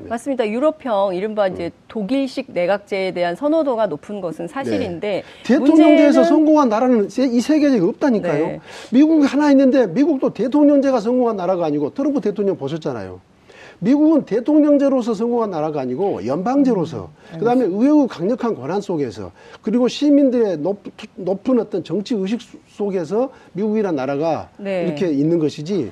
[0.07, 0.47] 맞습니다.
[0.47, 7.25] 유럽형 이른바 이제 독일식 내각제에 대한 선호도가 높은 것은 사실인데 대통령제에서 문제는 성공한 나라는 세-
[7.25, 8.45] 이 세계적에 없다니까요.
[8.47, 8.59] 네.
[8.93, 13.19] 미국이 하나 있는데 미국도 대통령제가 성공한 나라가 아니고 트럼프 대통령 보셨잖아요.
[13.79, 20.81] 미국은 대통령제로서 성공한 나라가 아니고 연방제로서 음, 그다음에 의회의 강력한 권한 속에서 그리고 시민들의 높,
[21.15, 24.83] 높은 어떤 정치 의식 속에서 미국이란 나라가 네.
[24.85, 25.91] 이렇게 있는 것이지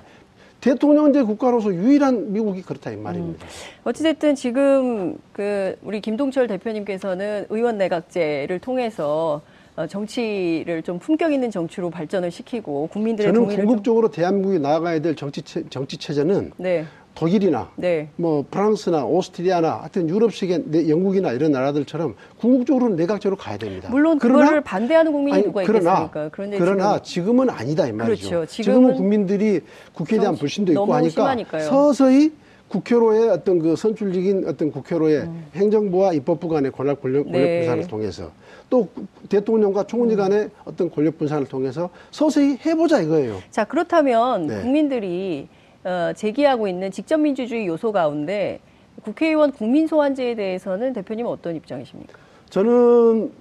[0.60, 3.46] 대통령제 국가로서 유일한 미국이 그렇다 이 말입니다.
[3.84, 9.42] 어찌됐든 지금 그 우리 김동철 대표님께서는 의원 내각제를 통해서
[9.78, 15.44] 어, 정치를 좀 품격 있는 정치로 발전을 시키고 국민들의 저는 궁극적으로 대한민국이 나아가야 될 정치
[15.44, 16.84] 체, 정치 체제는 좀, 네,
[17.18, 18.10] 독일이나 네.
[18.16, 23.90] 뭐 프랑스나 오스트리아나 하여튼 유럽식의 내- 영국이나 이런 나라들처럼 궁극적으로 내각제로 가야 됩니다.
[23.90, 26.30] 물론 그거를 반대하는 국민이 아니, 누가 그러나, 있겠습니까?
[26.32, 28.30] 그런데 그러나 지금 지금 은 아니다 이 말이죠.
[28.30, 28.46] 그렇죠.
[28.46, 29.62] 지금은, 지금은 국민들이
[29.94, 31.64] 국회에 대한 불신도 있고 하니까 심하니까요.
[31.64, 32.32] 서서히
[32.68, 37.42] 국회로의 어떤 그 선출직인 어떤 국회로의 행정부와 입법부 간의 권력 권력, 권력 음.
[37.42, 37.60] 네.
[37.62, 38.32] 분산을 통해서
[38.70, 38.88] 또
[39.30, 43.38] 대통령과 총리 간의 어떤 권력 분산을 통해서 서서히 해보자 이거예요.
[43.50, 44.62] 자 그렇다면 네.
[44.62, 45.48] 국민들이
[45.88, 48.60] 어, 제기하고 있는 직접 민주주의 요소 가운데
[49.04, 52.14] 국회의원 국민 소환제에 대해서는 대표님은 어떤 입장이십니까?
[52.50, 53.32] 저는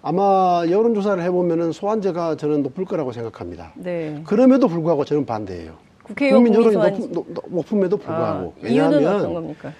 [0.00, 3.72] 아마 여론조사를 해보면은 소환제가 저는 높을 거라고 생각합니다.
[3.74, 4.22] 네.
[4.24, 5.74] 그럼에도 불구하고 저는 반대예요.
[6.04, 8.54] 국회의원 국민 여론이 소환 높, 높, 높음에도 불구하고.
[8.62, 9.72] 아, 이유는 어떤 겁니까?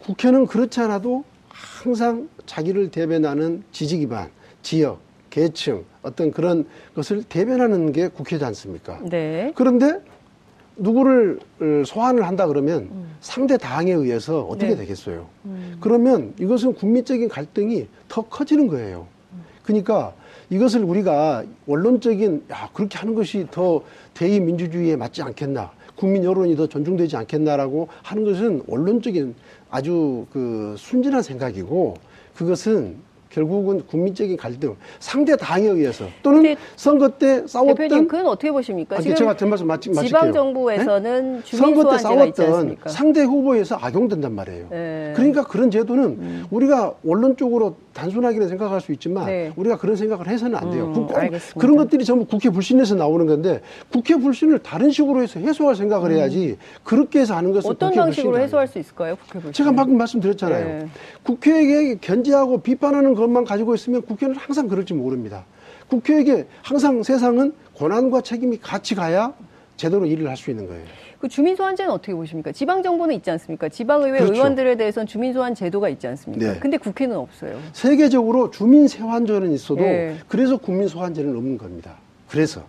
[0.00, 4.28] 국회는 그렇지 않아도 항상 자기를 대변하는 지지 기반,
[4.62, 4.98] 지역,
[5.30, 8.98] 계층 어떤 그런 것을 대변하는 게 국회지 않습니까?
[9.08, 9.52] 네.
[9.54, 10.00] 그런데
[10.80, 12.88] 누구를 어, 소환을 한다 그러면
[13.20, 14.76] 상대 당에 의해서 어떻게 네.
[14.76, 15.26] 되겠어요?
[15.80, 19.06] 그러면 이것은 국민적인 갈등이 더 커지는 거예요.
[19.62, 20.14] 그러니까
[20.48, 23.82] 이것을 우리가 원론적인 야 그렇게 하는 것이 더
[24.14, 25.70] 대의 민주주의에 맞지 않겠나?
[25.96, 29.34] 국민 여론이 더 존중되지 않겠나라고 하는 것은 원론적인
[29.70, 31.94] 아주 그 순진한 생각이고
[32.34, 32.96] 그것은
[33.30, 38.96] 결국은 국민적인 갈등, 상대 당에 의해서 또는 선거 때 싸웠던 대표님 그건 어떻게 보십니까?
[38.96, 40.08] 아니, 지금 제가 제 말씀 마치, 마칠게요.
[40.08, 41.56] 지방 정부에서는 네?
[41.56, 42.76] 선거 때 싸웠던?
[42.86, 44.66] 상대 후보에서 악용된단 말이에요.
[44.70, 45.12] 네.
[45.14, 49.52] 그러니까 그런 제도는 우리가 원론적으로 단순하게 생각할 수 있지만 네.
[49.56, 50.86] 우리가 그런 생각을 해서는 안 돼요.
[50.86, 51.60] 음, 그꼭 알겠습니다.
[51.60, 53.60] 그런 것들이 전부 국회 불신에서 나오는 건데
[53.92, 57.72] 국회 불신을 다른 식으로 해서 해소할 생각을 해야지 그렇게 해서 하는 것은 음.
[57.72, 58.70] 어떤 방식으로 해소할.
[58.70, 59.16] 수 있을까요?
[59.16, 59.52] 국회 불신.
[59.52, 60.64] 제가 방금 말씀드렸잖아요.
[60.64, 60.88] 네.
[61.24, 65.44] 국회에게 견제하고 비판하는 것만 가지고 있으면 국회는 항상 그럴지 모릅니다.
[65.88, 69.32] 국회에게 항상 세상은 권한과 책임이 같이 가야
[69.76, 70.82] 제대로 일을 할 수 있는 거예요.
[71.20, 72.50] 그 주민 소환제는 어떻게 보십니까?
[72.50, 73.68] 지방 정부는 있지 않습니까?
[73.68, 74.32] 지방의회 그렇죠.
[74.32, 76.52] 의원들에 대해서는 주민 소환 제도가 있지 않습니까?
[76.54, 76.58] 네.
[76.58, 77.58] 근데 국회는 없어요.
[77.74, 80.16] 세계적으로 주민 세환제는 있어도 네.
[80.28, 81.96] 그래서 국민 소환제는 없는 겁니다.
[82.30, 82.64] 그래서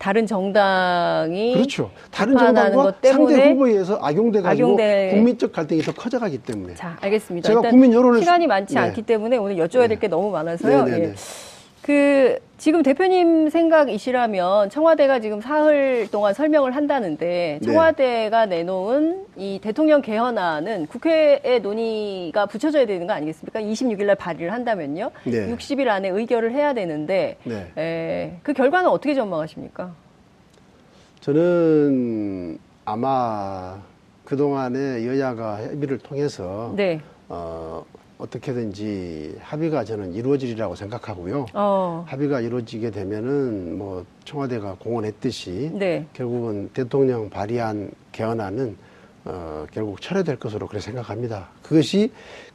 [0.00, 1.90] 다른 정당이 그렇죠.
[2.10, 7.46] 다른 정당과 상대 후보에 의해서 악용돼 가지고 악용될- 국민적 갈등이 더 커져가기 때문에 자, 알겠습니다.
[7.46, 8.80] 제가 국민 여론을 시간이 많지 네.
[8.80, 10.84] 않기 때문에 오늘 여쭤야 될게 너무 많아서요.
[10.86, 11.06] 네, 네, 예.
[11.08, 11.14] 네.
[11.82, 17.66] 그 지금 대표님 생각이시라면 청와대가 지금 사흘 동안 설명을 한다는데 네.
[17.66, 23.60] 청와대가 내놓은 이 대통령 개헌안은 국회에 논의가 붙여져야 되는 거 아니겠습니까?
[23.60, 25.10] 26일 날 발의를 한다면요.
[25.24, 25.54] 네.
[25.54, 27.72] 60일 안에 의결을 해야 되는데 네.
[27.78, 29.94] 에, 그 결과는 어떻게 전망하십니까?
[31.20, 33.78] 저는 아마
[34.26, 37.00] 그동안에 여야가 협의를 통해서 네.
[37.28, 37.84] 어,
[38.20, 41.46] 어떻게든지 합의가 저는 이루어지리라고 생각하고요.
[41.54, 42.04] 어.
[42.06, 46.06] 합의가 이루어지게 되면은 뭐 청와대가 공언했듯이 네.
[46.12, 48.76] 결국은 대통령 발의한 개헌안은
[49.24, 51.48] 어, 결국 철회될 것으로 그렇게 생각합니다.
[51.62, 52.10] 그것이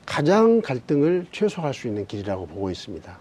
[0.05, 3.17] 가장 갈등을 최소화할 수 있는 길이라고 보고 있습니다.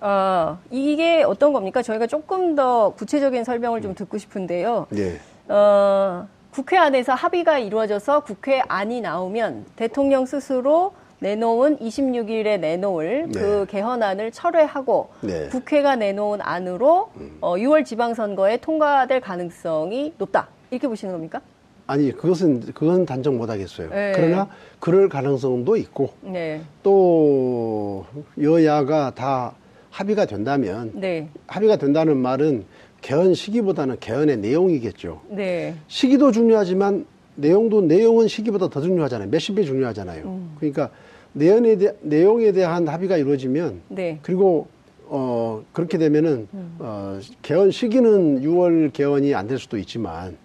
[0.00, 1.82] 아, 이게 어떤 겁니까?
[1.82, 4.86] 저희가 조금 더 구체적인 설명을 좀 듣고 싶은데요.
[4.90, 5.18] 네.
[5.48, 10.92] 어, 국회 안에서 합의가 이루어져서 국회 안이 나오면 대통령 스스로
[11.24, 13.40] 내놓은 26일에 내놓을 네.
[13.40, 15.48] 그 개헌안을 철회하고 네.
[15.48, 17.08] 국회가 내놓은 안으로
[17.40, 20.48] 어, 6월 지방선거에 통과될 가능성이 높다.
[20.70, 21.40] 이렇게 보시는 겁니까?
[21.86, 23.88] 아니 그것은 그건 단정 못 하겠어요.
[23.88, 24.12] 네.
[24.14, 24.48] 그러나
[24.80, 26.60] 그럴 가능성도 있고 네.
[26.82, 28.04] 또
[28.40, 29.54] 여야가 다
[29.90, 31.28] 합의가 된다면 네.
[31.46, 32.66] 합의가 된다는 말은
[33.00, 35.22] 개헌 시기보다는 개헌의 내용이겠죠.
[35.28, 35.74] 네.
[35.88, 37.06] 시기도 중요하지만
[37.36, 39.28] 내용도 내용은 시기보다 더 중요하잖아요.
[39.30, 40.24] 몇십 배 중요하잖아요.
[40.24, 40.56] 음.
[40.58, 40.90] 그러니까
[41.34, 44.18] 내용에, 대, 내용에 대한 합의가 이루어지면 네.
[44.22, 44.68] 그리고
[45.06, 46.76] 어 그렇게 되면은 음.
[46.78, 50.36] 어 개헌 시기는 6월 개헌이 안 될 수도 있지만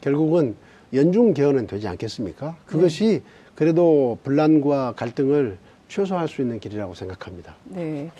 [0.00, 0.54] 결국은
[0.92, 2.56] 연중 개헌은 되지 않겠습니까?
[2.66, 3.22] 그것이
[3.54, 5.58] 그래도 분란과 갈등을
[5.94, 7.54] 최소화할 수 있는 길이라고 생각합니다.
[7.64, 8.10] 네.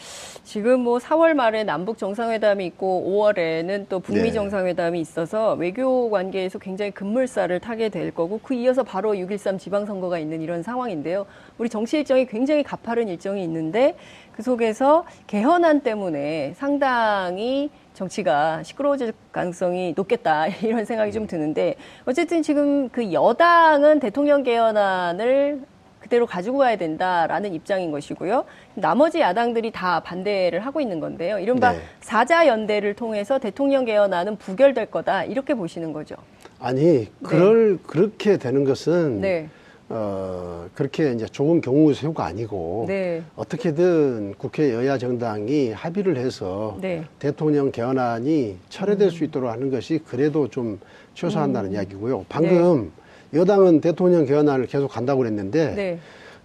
[0.44, 4.32] 지금 뭐 4월 말에 남북 정상회담이 있고 5월에는 또 북미 네.
[4.32, 10.40] 정상회담이 있어서 외교 관계에서 굉장히 급물살을 타게 될 거고 그 이어서 바로 6.13 지방선거가 있는
[10.40, 11.26] 이런 상황인데요.
[11.58, 13.96] 우리 정치 일정이 굉장히 가파른 일정이 있는데
[14.30, 22.88] 그 속에서 개헌안 때문에 상당히 정치가 시끄러워질 가능성이 높겠다 이런 생각이 좀 드는데 어쨌든 지금
[22.90, 25.73] 그 여당은 대통령 개헌안을
[26.04, 28.44] 그대로 가지고 가야 된다라는 입장인 것이고요.
[28.74, 31.38] 나머지 야당들이 다 반대를 하고 있는 건데요.
[31.38, 31.78] 이른바 네.
[32.00, 36.14] 사자 연대를 통해서 대통령 개헌안은 부결될 거다 이렇게 보시는 거죠.
[36.60, 39.48] 아니 그럴 그렇게 되는 것은 네.
[39.88, 43.22] 어 그렇게 이제 좋은 경우 수가 아니고 네.
[43.34, 46.98] 어떻게든 국회 여야 정당이 합의를 해서 네.
[46.98, 47.06] 음.
[47.18, 50.78] 대통령 개헌안이 철회될 수 있도록 하는 것이 그래도 좀
[51.14, 52.26] 최소한다는 이야기고요.
[52.28, 52.92] 방금
[53.34, 55.98] 여당은 대통령 개헌안을 계속 간다고 그랬는데 네.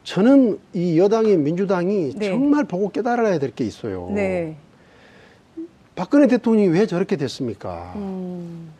[0.03, 2.29] 저는 이 여당이 민주당이 네.
[2.29, 4.09] 정말 보고 깨달아야 될 게 있어요.
[4.13, 4.55] 네.
[5.95, 7.93] 박근혜 대통령이 왜 저렇게 됐습니까?
[7.97, 8.71] 음.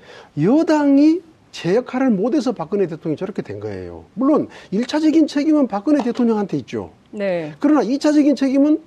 [0.41, 4.05] 여당이 제 역할을 못해서 박근혜 대통령이 저렇게 된 거예요.
[4.13, 6.91] 물론 일차적인 책임은 박근혜 대통령한테 있죠.
[7.11, 7.53] 네.
[7.59, 8.79] 그러나 이차적인 책임은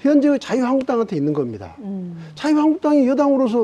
[0.00, 1.76] 현재의 자유한국당한테 있는 겁니다.
[1.78, 2.16] 음.
[2.34, 3.62] 자유한국당이 여당으로서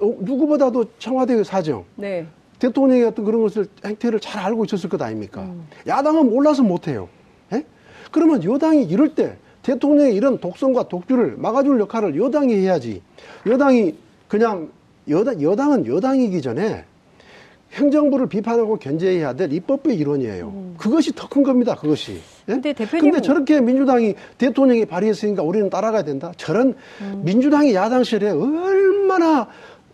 [0.00, 2.26] 어, 누구보다도 청와대의 사정, 네.
[2.66, 5.42] 대통령의 어떤 그런 것을 행태를 잘 알고 있었을 것 아닙니까?
[5.42, 5.66] 음.
[5.86, 7.08] 야당은 몰라서 못해요.
[7.52, 7.64] 예?
[8.12, 13.02] 그러면 여당이 이럴 때 대통령의 이런 독선과 독주를 막아줄 역할을 여당이 해야지.
[13.46, 13.94] 여당이
[14.28, 14.68] 그냥
[15.08, 16.84] 여당, 여당은 여당이기 전에
[17.72, 20.74] 행정부를 비판하고 견제해야 될 입법부의 일원이에요.
[20.78, 21.74] 그것이 더 큰 겁니다.
[21.74, 22.12] 그것이.
[22.12, 22.16] 예?
[22.52, 22.60] 음.
[22.62, 26.32] 근데 대표님- 근데 저렇게 민주당이 대통령이 발의했으니까 우리는 따라가야 된다.
[26.36, 27.22] 저런 음.
[27.24, 29.48] 민주당이 야당 시절에 얼마나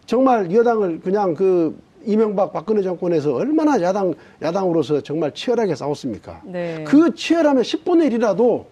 [0.05, 6.43] 정말 여당을 그냥 그 이명박 박근혜 정권에서 얼마나 야당 야당으로서 정말 치열하게 싸웠습니까?
[6.45, 6.85] 네.
[6.87, 8.65] 그 치열함의 10분의 1이라도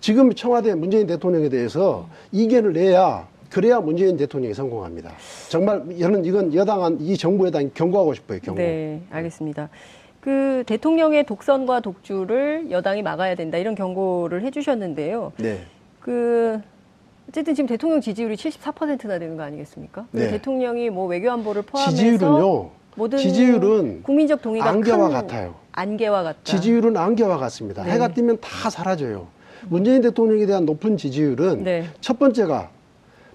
[0.00, 5.12] 지금 청와대 문재인 대통령에 대해서 이견을 내야 그래야 문재인 대통령이 성공합니다.
[5.48, 8.40] 정말 저는 이건 여당한 이 정부 여당 경고하고 싶어요.
[8.40, 8.60] 경고.
[8.60, 9.68] 네, 알겠습니다.
[10.20, 15.32] 그 대통령의 독선과 독주를 여당이 막아야 된다 이런 경고를 해주셨는데요.
[15.36, 15.60] 네.
[16.00, 16.60] 그
[17.28, 20.06] 어쨌든 지금 대통령 지지율이 74%나 되는 거 아니겠습니까?
[20.10, 20.30] 네.
[20.30, 22.70] 대통령이 뭐 외교 안보를 포함해서 지지율은요.
[22.94, 25.54] 모든 지지율은 국민적 동의가 안개와 큰 같아요.
[25.72, 26.40] 안개와 같다.
[26.44, 27.84] 지지율은 안개와 같습니다.
[27.84, 27.92] 네.
[27.92, 29.28] 해가 뜨면 다 사라져요.
[29.68, 31.84] 문재인 대통령에 대한 높은 지지율은 네.
[32.00, 32.70] 첫 번째가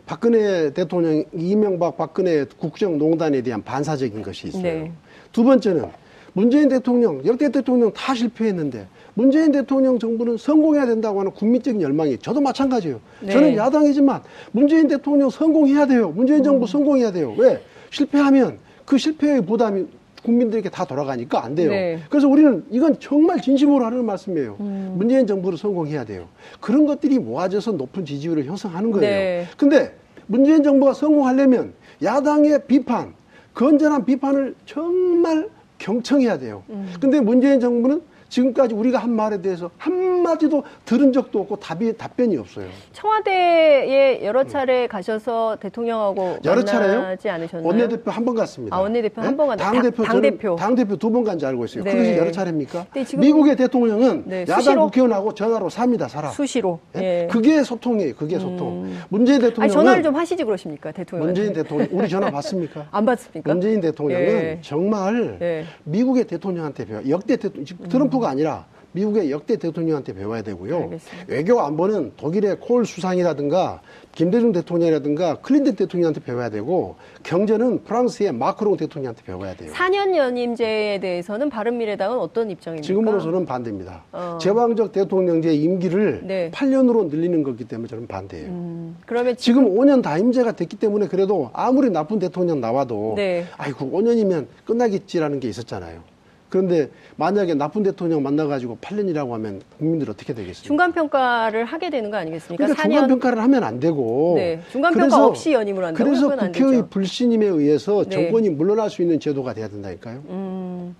[0.05, 4.63] 박근혜 대통령, 이명박 박근혜 국정농단에 대한 반사적인 것이 있어요.
[4.63, 4.91] 네.
[5.31, 5.89] 두 번째는
[6.33, 8.87] 문재인 대통령, 역대 대통령 다 실패했는데
[9.17, 12.99] 문재인 대통령 정부는 성공해야 된다고 하는 국민적인 열망이 저도 마찬가지예요.
[13.21, 13.31] 네.
[13.31, 16.09] 저는 야당이지만 문재인 대통령 성공해야 돼요.
[16.09, 16.67] 문재인 정부 음.
[16.67, 17.33] 성공해야 돼요.
[17.35, 17.59] 왜?
[17.89, 19.87] 실패하면 그 실패의 부담이
[20.23, 21.71] 국민들에게 다 돌아가니까 안 돼요.
[21.71, 21.99] 네.
[22.11, 24.57] 그래서 우리는 이건 정말 진심으로 하는 말씀이에요.
[24.59, 24.93] 음.
[24.99, 26.27] 문재인 정부를 성공해야 돼요.
[26.61, 29.09] 그런 것들이 모아져서 높은 지지율을 형성하는 거예요.
[29.09, 29.47] 네.
[29.57, 29.95] 근데
[30.27, 33.15] 문재인 정부가 성공하려면 야당의 비판,
[33.55, 35.49] 건전한 비판을 정말
[35.79, 36.61] 경청해야 돼요.
[36.69, 36.93] 음.
[36.99, 42.37] 근데 문재인 정부는 지금까지 우리가 한 말에 대해서 한 마디도 들은 적도 없고 답이, 답변이
[42.37, 42.65] 없어요.
[42.93, 47.01] 청와대에 여러 차례 가셔서 대통령하고 여러 차례요?
[47.01, 47.67] 만나지 않으셨나요?
[47.67, 48.75] 원내대표 한 번 갔습니다.
[48.75, 49.71] 아, 원내대표 한번 갔다.
[49.71, 50.55] 당대표, 당- 당대표.
[50.57, 51.83] 당대표 두 번 간지 알고 있어요.
[51.85, 51.91] 네.
[51.93, 52.85] 그것이 여러 차례입니까?
[53.17, 54.81] 미국의 대통령은 네, 야당 수시로?
[54.85, 56.29] 국회의원하고 전화로 삽니다, 살아.
[56.29, 56.79] 수시로.
[56.97, 57.01] 예?
[57.23, 57.27] 예.
[57.31, 58.91] 그게 소통이에요, 그게 소통.
[59.09, 61.27] 문재인 아니, 대통령은 전화를 좀 하시지 그러십니까 대통령?
[61.27, 62.87] 문재인 대통령, 우리 전화 받습니까?
[62.91, 63.49] 안 받습니까?
[63.51, 64.59] 문재인 대통령은 예.
[64.61, 65.65] 정말 예.
[65.85, 68.65] 미국의 대통령한테 배워 역대 대통령 트럼프가 아니라
[68.97, 70.75] 미국의 역대 대통령한테 배워야 되고요.
[70.75, 71.25] 알겠습니다.
[71.27, 73.81] 외교 안보는 독일의 콜 수상이라든가
[74.11, 79.71] 김대중 대통령이라든가 클린턴 대통령한테 배워야 되고 경제는 프랑스의 마크롱 대통령한테 배워야 돼요.
[79.73, 82.85] 4년 연임제에 대해서는 바른미래당은 어떤 입장입니까?
[82.85, 84.03] 지금으로서는 반대입니다.
[84.11, 84.39] 어.
[84.41, 86.51] 제왕적 대통령제 임기를 네.
[86.51, 88.47] 8년으로 늘리는 거기 때문에 저는 반대예요.
[88.47, 93.45] 음, 그러면 지금 5년 다임제가 됐기 때문에 그래도 아무리 나쁜 대통령 나와도 네.
[93.57, 96.16] 아이고 5년이면 끝나겠지라는 게 있었잖아요.
[96.49, 100.65] 그런데 만약에 나쁜 대통령 만나가지고 8년이라고 하면 국민들 어떻게 되겠습니까?
[100.67, 102.65] 중간 평가를 하게 되는 거 아니겠습니까?
[102.65, 104.33] 그러니까 4년 중간 평가를 하면 안 되고.
[104.37, 106.05] 네, 중간 평가 없이 연임을 한다고요?
[106.29, 106.83] 그래서 국회의.
[106.89, 108.09] 불신임에 의해서 네.
[108.09, 110.23] 정권이 물러날 수 있는 제도가 돼야 된다니까요.
[110.29, 110.95] 음,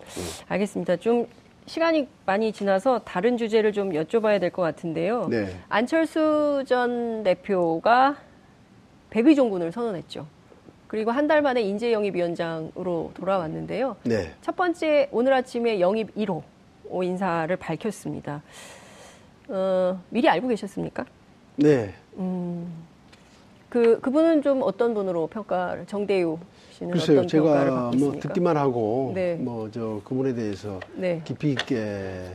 [0.49, 0.97] 알겠습니다.
[0.97, 1.27] 좀
[1.65, 5.27] 시간이 많이 지나서 다른 주제를 좀 여쭤봐야 될 것 같은데요.
[5.29, 5.47] 네.
[5.69, 8.15] 안철수 전 대표가
[9.09, 10.25] 백의종군을 선언했죠.
[10.87, 13.97] 그리고 한 달 만에 인재 영입 위원장으로 돌아왔는데요.
[14.03, 14.31] 네.
[14.41, 16.41] 첫 번째 오늘 아침에 영입 1호
[17.03, 18.41] 인사를 밝혔습니다.
[19.49, 21.05] 어, 미리 알고 계셨습니까?
[21.57, 21.93] 네.
[23.69, 26.37] 그 그분은 좀 어떤 분으로 평가를 정대유
[26.71, 28.19] 씨는 글쎄요, 어떤 평가를 받고 뭐?
[28.19, 29.35] 듣기만 하고 네.
[29.35, 31.21] 뭐저 그분에 대해서 네.
[31.25, 32.31] 깊이 있게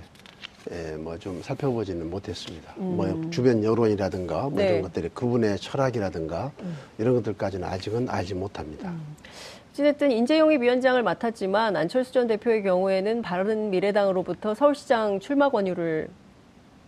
[0.98, 2.74] 뭐 좀 살펴보지는 못했습니다.
[2.78, 2.96] 음.
[2.96, 4.68] 뭐 주변 여론이라든가 뭐 네.
[4.70, 6.76] 이런 것들이 그분의 철학이라든가 음.
[6.98, 8.92] 이런 것들까지는 아직은 알지 못합니다.
[9.72, 16.08] 어쨌든 인재영입위원장을 맡았지만 안철수 전 대표의 경우에는 바른 미래당으로부터 서울시장 출마 권유를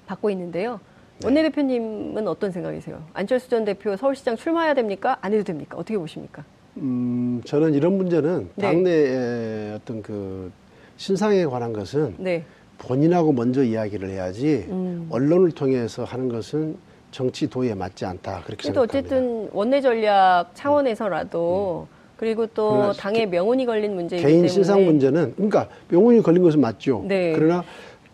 [0.07, 0.81] 받고 있는데요.
[1.21, 1.27] 네.
[1.27, 3.03] 원내대표님은 어떤 생각이세요?
[3.15, 5.17] 안철수 전 대표 서울시장 출마해야 됩니까?
[5.21, 5.79] 안 해도 됩니까?
[5.79, 6.45] 어떻게 보십니까?
[6.77, 8.63] 음, 저는 이런 문제는 네.
[8.67, 10.53] 당내의 어떤 그
[10.97, 12.45] 신상에 관한 것은 네.
[12.79, 15.07] 본인하고 먼저 이야기를 해야지 음.
[15.11, 16.77] 언론을 통해서 하는 것은
[17.11, 18.99] 정치 도에 맞지 않다 그렇게 생각합니다.
[18.99, 25.35] 어쨌든 원내 전략 차원에서라도 그리고 또 그러나 당의 명운이 걸린 문제이기 개인 때문에 신상 문제는
[25.35, 27.05] 그러니까 명운이 걸린 것은 맞죠.
[27.07, 27.33] 네.
[27.33, 27.63] 그러나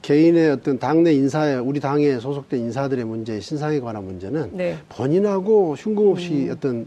[0.02, 4.76] 개인의 어떤 당내 인사에 우리 당에 소속된 인사들의 문제, 신상에 관한 문제는 네.
[4.88, 6.86] 본인하고 흉금없이 어떤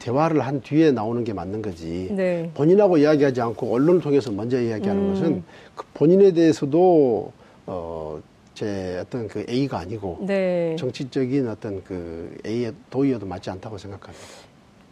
[0.00, 2.08] 대화를 한 뒤에 나오는 게 맞는 거지.
[2.10, 2.50] 네.
[2.54, 5.12] 본인하고 이야기하지 않고 언론을 통해서 먼저 이야기하는 음.
[5.12, 5.44] 것은
[5.76, 7.32] 그 본인에 대해서도
[7.66, 8.20] 어,
[8.54, 10.74] 제 어떤 그 A가 아니고 네.
[10.76, 14.26] 정치적인 어떤 그 A의 도의어도 맞지 않다고 생각합니다.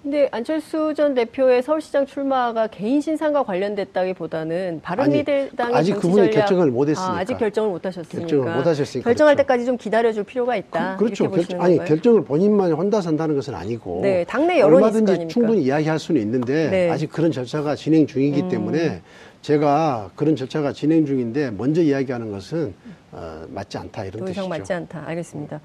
[0.02, 7.12] 근데 안철수 전 대표의 서울시장 출마가 개인 신상과 관련됐다기보다는 바른미래당의 아직 그분이 결정을 못 했으니까.
[7.12, 8.18] 아, 아직 결정을 못 하셨으니까.
[8.20, 9.46] 결정을 못 하셨으니까 결정할 그렇죠.
[9.46, 10.96] 때까지 좀 기다려줄 필요가 있다.
[10.96, 11.88] 그, 렇죠 보시는 아니 건가요?
[11.88, 15.28] 결정을 본인만 혼자 산다는 것은 아니고 네, 당내 여론이 얼마든지?
[15.28, 16.86] 충분히 이야기할 수는 있는데 네.
[16.88, 16.92] 음.
[16.92, 19.02] 아직 그런 절차가 진행 중이기 때문에
[19.42, 22.72] 제가 그런 절차가 진행 중인데 먼저 이야기하는 것은
[23.10, 24.40] 어, 맞지 않다 이런 더 뜻이죠.
[24.40, 25.02] 이상 맞지 않다.
[25.06, 25.60] 알겠습니다.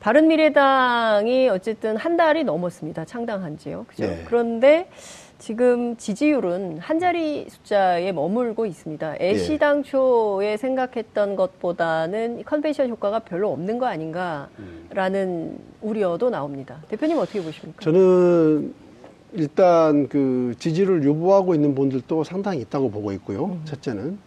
[0.00, 3.04] 바른미래당이 어쨌든 한 달이 넘었습니다.
[3.04, 3.84] 창당한 지요.
[3.88, 4.06] 그죠?
[4.06, 4.22] 네.
[4.26, 4.88] 그런데
[5.38, 9.16] 지금 지지율은 한 자리 숫자에 머물고 있습니다.
[9.20, 9.30] 예.
[9.30, 16.82] 애시당초에 생각했던 것보다는 컨벤션 효과가 별로 없는 거 아닌가라는 우려도 나옵니다.
[16.88, 17.80] 대표님 어떻게 보십니까?
[17.80, 18.72] 저는
[19.34, 23.58] 일단 그 지지를 유보하고 있는 분들도 상당히 있다고 보고 있고요.
[23.66, 24.18] 첫째는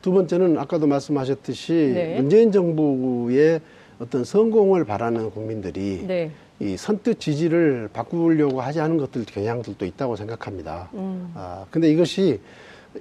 [0.00, 2.16] 두 번째는 아까도 말씀하셨듯이 네.
[2.16, 3.60] 문재인 정부의
[3.98, 6.30] 어떤 성공을 바라는 국민들이 네.
[6.60, 10.88] 이 선뜻 지지를 바꾸려고 하지 않은 것들 경향들도 있다고 생각합니다.
[10.94, 11.32] 음.
[11.34, 12.40] 아, 근데 이것이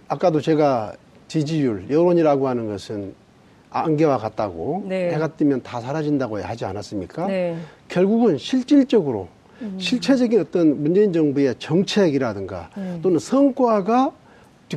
[0.07, 0.93] 아까도 제가
[1.27, 3.13] 지지율, 여론이라고 하는 것은
[3.69, 5.11] 안개와 같다고 네.
[5.11, 7.27] 해가 뜨면 다 사라진다고 하지 않았습니까?
[7.27, 7.57] 네.
[7.87, 9.27] 결국은 실질적으로
[9.61, 9.77] 음.
[9.79, 12.99] 실체적인 어떤 문재인 정부의 정책이라든가 네.
[13.01, 14.11] 또는 성과가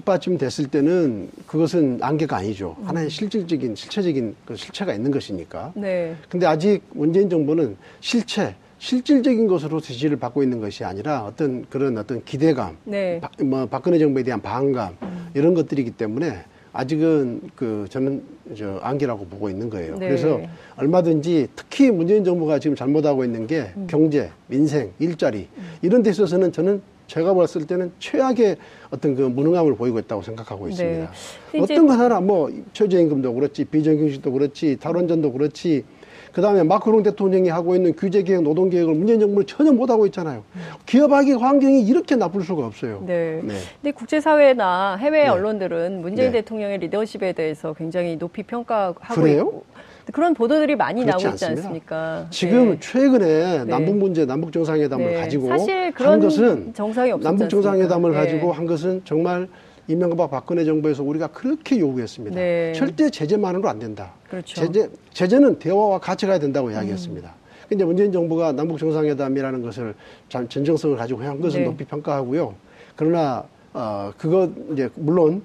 [0.01, 2.77] 뒷받침 됐을 때는 그것은 안개가 아니죠.
[2.81, 2.89] 음.
[2.89, 5.73] 하나의 실질적인 실체적인 그 실체가 있는 것이니까.
[5.75, 6.15] 네.
[6.29, 12.23] 근데 아직 문재인 정부는 실체, 실질적인 것으로 지지를 받고 있는 것이 아니라 어떤 그런 어떤
[12.25, 13.17] 기대감, 네.
[13.17, 13.21] 음.
[13.23, 14.97] 바- 뭐 박근혜 정부에 대한 반감
[15.33, 16.45] 이런 것들이기 때문에
[16.75, 18.23] 아직은 그 저는
[18.55, 19.97] 저 안개라고 보고 있는 거예요.
[19.99, 20.09] 네.
[20.09, 20.39] 그래서
[20.77, 23.87] 얼마든지 특히 문재인 정부가 지금 잘못하고 있는 게 음.
[23.89, 25.49] 경제, 민생, 일자리
[25.81, 28.57] 이런 데 있어서는 저는 제가 봤을 때는 최악의
[28.91, 31.11] 어떤 그 무능함을 보이고 있다고 생각하고 있습니다.
[31.53, 35.85] 근데 이제- 어떤 거 하나 뭐 최저임금도 그렇지 비정규직도 그렇지 탈원전도 그렇지
[36.33, 40.05] 그 다음에 마크롱 대통령이 하고 있는 규제 개혁, 노동 개혁을 문재인 정부는 전혀 못 하고
[40.07, 40.45] 있잖아요.
[40.85, 43.03] 기업하기 환경이 이렇게 나쁠 수가 없어요.
[43.07, 43.41] 네.
[43.43, 43.55] 네.
[43.81, 45.29] 근데 국제사회나 해외 네.
[45.29, 46.43] 언론들은 문재인 네.
[46.43, 49.39] 대통령의 리더십에 대해서 굉장히 높이 평가하고 그래요?
[49.41, 49.65] 있고
[50.13, 51.61] 그런 보도들이 많이 나오고 있지 않습니다.
[51.63, 52.27] 않습니까?
[52.31, 52.81] 지금 네.
[52.81, 53.65] 최근에 네.
[53.65, 55.15] 남북 문제, 남북 정상회담을 네.
[55.21, 58.21] 가지고 사실 한 그런 것은 정상이 남북 정상회담을 않습니까?
[58.21, 58.57] 가지고 네.
[58.57, 59.49] 한 것은 정말
[59.89, 62.37] 이명박 박근혜 정부에서 우리가 그렇게 요구했습니다.
[62.37, 62.73] 네.
[62.75, 64.13] 절대 제재만으로 안 된다.
[64.29, 64.55] 그렇죠.
[64.61, 67.33] 제재, 제재는 대화와 같이 가야 된다고 이야기했습니다.
[67.69, 69.95] 근데 문재인 정부가 남북 정상회담이라는 것을
[70.29, 71.67] 참 진정성을 가지고 한 것은 네.
[71.67, 72.55] 높이 평가하고요.
[72.95, 75.43] 그러나 어 그거 이제 물론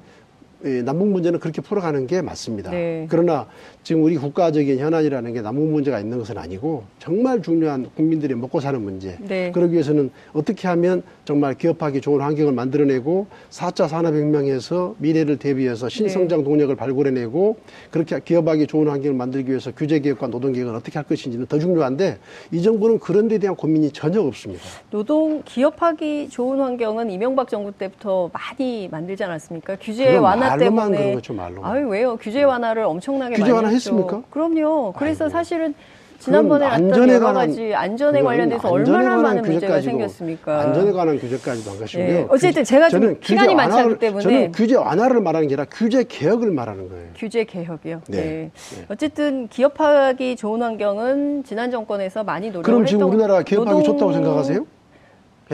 [0.63, 2.69] 이 남북 문제는 그렇게 풀어가는 게 맞습니다.
[2.69, 3.07] 네.
[3.09, 3.47] 그러나
[3.83, 8.79] 지금 우리 국가적인 현안이라는 게 남북 문제가 있는 것은 아니고 정말 중요한 국민들이 먹고 사는
[8.79, 9.17] 문제.
[9.21, 9.51] 네.
[9.51, 16.75] 그러기 위해서는 어떻게 하면 정말 기업하기 좋은 환경을 만들어내고 4차 산업혁명에서 미래를 대비해서 신성장 동력을
[16.75, 17.57] 발굴해내고
[17.89, 22.19] 그렇게 기업하기 좋은 환경을 만들기 위해서 규제개혁과 노동개혁을 어떻게 할 것인지는 더 중요한데
[22.51, 24.63] 이 정부는 그런 데 대한 고민이 전혀 없습니다.
[24.91, 29.77] 노동 기업하기 좋은 환경은 이명박 정부 때부터 많이 만들지 않았습니까?
[29.81, 31.71] 규제 완화 말로만 때문에 그런 거죠, 말로만.
[31.71, 32.17] 아유 왜요?
[32.17, 34.21] 규제 완화를 엄청나게 규제 많이 했습니까?
[34.29, 34.93] 그럼요.
[34.93, 35.31] 그래서 아이고.
[35.31, 35.73] 사실은
[36.19, 40.59] 지난번에 안전에 관한- 안전에 그건 관련돼서 얼마나 많은 문제가 생겼습니까?
[40.61, 42.05] 안전에 관한 규제까지도 안 가시고요.
[42.07, 42.27] 네.
[42.29, 46.03] 어쨌든 제가 좀 저는 시간이 많지 않기 때문에 저는 규제 완화를 말하는 게 아니라 규제
[46.03, 47.05] 개혁을 말하는 거예요.
[47.15, 48.01] 규제 개혁이요.
[48.07, 48.17] 네.
[48.17, 48.51] 네.
[48.53, 48.85] 네.
[48.89, 54.13] 어쨌든 기업하기 좋은 환경은 지난 정권에서 많이 노력을 그럼 지금 했던 우리나라가 기업하기 노동- 좋다고
[54.13, 54.65] 생각하세요?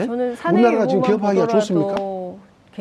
[0.00, 0.04] 예?
[0.06, 1.94] 저는 사내 우리나라가 지금 기업하기가 좋습니까?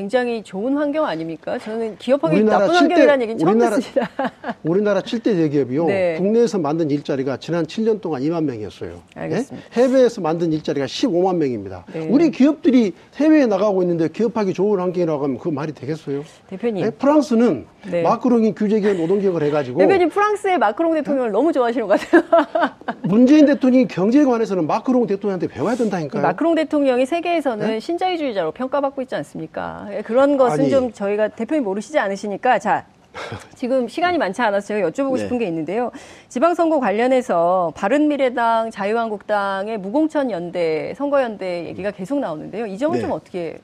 [0.01, 1.57] 굉장히 좋은 환경 아닙니까?
[1.57, 4.09] 저는 기업하기 우리나라 나쁜 환경이라는 얘기는 처음 우리나라- 듣습니다.
[4.61, 5.85] 우리나라 7대 대기업이요.
[5.87, 6.15] 네.
[6.19, 9.01] 국내에서 만든 일자리가 지난 7년 동안 2만 명이었어요.
[9.15, 9.67] 알겠습니다.
[9.75, 9.81] 예?
[9.81, 11.85] 해외에서 만든 일자리가 15만 명입니다.
[11.91, 12.07] 네.
[12.11, 16.23] 우리 기업들이 해외에 나가고 있는데 기업하기 좋은 환경이라고 하면 그 말이 되겠어요?
[16.47, 16.85] 대표님.
[16.85, 16.91] 예?
[16.91, 18.03] 프랑스는 네.
[18.03, 22.21] 마크롱이 규제개혁, 노동개혁을 해가지고 대표님 프랑스의 마크롱 대통령을 너무 좋아하시는 것 같아요.
[23.01, 26.21] 문재인 대통령이 경제에 관해서는 마크롱 대통령한테 배워야 된다니까요.
[26.21, 27.79] 마크롱 대통령이 세계에서는 네?
[27.79, 29.86] 신자유주의자로 평가받고 있지 않습니까?
[29.91, 30.69] 예, 그런 것은 아니.
[30.69, 32.85] 좀 저희가 대표님 모르시지 않으시니까 자.
[33.55, 35.23] 지금 시간이 많지 않아서 제가 여쭤보고 네.
[35.23, 35.91] 싶은 게 있는데요.
[36.29, 42.67] 지방선거 관련해서 바른미래당, 자유한국당의 무공천 연대, 선거연대 얘기가 계속 나오는데요.
[42.67, 43.01] 이 점은 네.
[43.01, 43.59] 좀 어떻게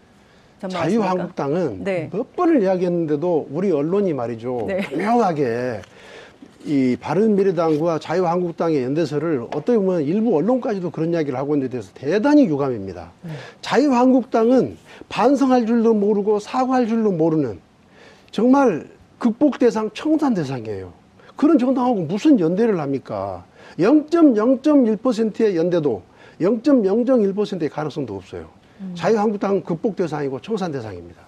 [0.60, 1.04] 전망하십니까?
[1.08, 2.10] 자유한국당은 네.
[2.12, 4.66] 몇 번을 이야기했는데도 우리 언론이 말이죠.
[4.68, 4.78] 네.
[4.78, 5.82] 분명하게
[6.66, 12.46] 이 바른미래당과 자유한국당의 연대설을 어떻게 보면 일부 언론까지도 그런 이야기를 하고 있는 데 대해서 대단히
[12.46, 13.12] 유감입니다.
[13.22, 13.32] 네.
[13.62, 14.78] 자유한국당은
[15.10, 17.60] 반성할 줄도 모르고 사과할 줄도 모르는
[18.32, 18.88] 정말
[19.18, 20.94] 극복 대상, 청산 대상이에요.
[21.36, 23.44] 그런 정당하고 무슨 연대를 합니까?
[23.80, 26.02] 0.0.1%의 연대도
[26.40, 28.48] 0.001%의 가능성도 없어요.
[28.82, 28.94] 음.
[28.96, 31.22] 자유한국당은 극복 대상이고 청산 대상입니다.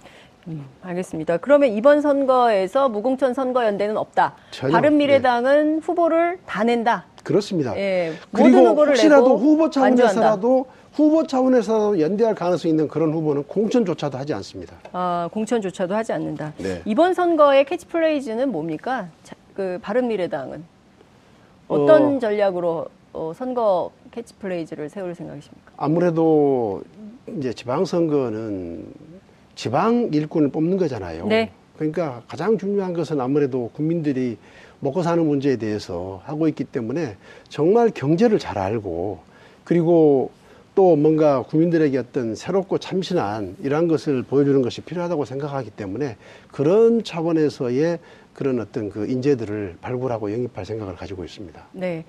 [0.82, 1.38] 알겠습니다.
[1.38, 4.36] 그러면 이번 선거에서 무공천 선거연대는 없다.
[4.52, 7.06] 전혀, 바른 미래당은 후보를 다 낸다.
[7.24, 7.76] 그렇습니다.
[7.78, 9.70] 예, 그리고 후보를 혹시라도 후보.
[9.70, 14.76] 차원에서라도 후보 차원에서라도 연대할 가능성이 있는 그런 후보는 공천조차도 하지 않습니다.
[14.94, 16.54] 아, 공천조차도 하지 않는다.
[16.58, 16.82] 네.
[16.86, 19.08] 이번 선거의 캐치플레이즈는 뭡니까?
[19.24, 20.64] 자, 그 바른미래당은
[21.68, 25.72] 어떤 어, 전략으로 어, 선거 캐치플레이즈를 세울 생각이십니까?
[25.78, 26.84] 아무래도
[27.38, 28.86] 이제 지방선거는
[29.56, 31.28] 지방 일꾼을 뽑는 거잖아요.
[31.28, 31.52] 네.
[31.78, 34.38] 그러니까 가장 중요한 것은 아무래도 국민들이
[34.80, 37.18] 먹고 사는 문제에 대해서 하고 있기 때문에
[37.50, 39.20] 정말 경제를 잘 알고
[39.64, 40.32] 그리고
[40.76, 46.18] 또 뭔가 국민들에게 어떤 새롭고 참신한 이러한 것을 보여주는 것이 필요하다고 생각하기 때문에
[46.52, 48.00] 그런 차원에서의
[48.34, 51.64] 그런 어떤 그 인재들을 발굴하고 영입할 생각을 가지고 있습니다.
[51.72, 52.04] 네,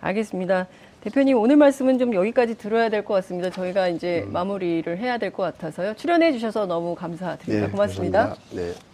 [0.00, 0.68] 알겠습니다.
[1.04, 3.50] 대표님 오늘 말씀은 좀 여기까지 들어야 될 것 같습니다.
[3.50, 5.94] 저희가 이제 마무리를 해야 될 것 같아서요.
[5.94, 7.70] 출연해 주셔서 너무 감사드립니다.
[7.70, 8.18] 고맙습니다.
[8.28, 8.56] 감사합니다.
[8.56, 8.93] 네.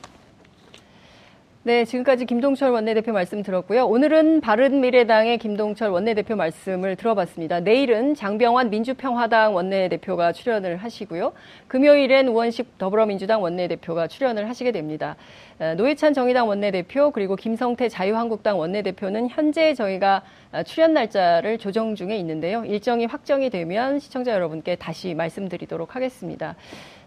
[1.63, 3.85] 네, 지금까지 김동철 원내대표 말씀 들었고요.
[3.85, 7.61] 오늘은 바른미래당의 김동철 원내대표 말씀을 들어봤습니다.
[7.61, 11.35] 내일은 장병환 민주평화당 원내대표가 출연을 하시고요.
[11.69, 15.17] 금요일엔 우원식 더불어민주당 원내대표가 출연을 하시게 됩니다.
[15.59, 22.17] 어, 노회찬 정의당 원내대표 그리고 김성태 자유한국당 원내대표는 현재 저희가 어, 출연 날짜를 조정 중에
[22.17, 22.65] 있는데요.
[22.65, 26.57] 일정이 확정이 되면 시청자 여러분께 다시 말씀드리도록 하겠습니다.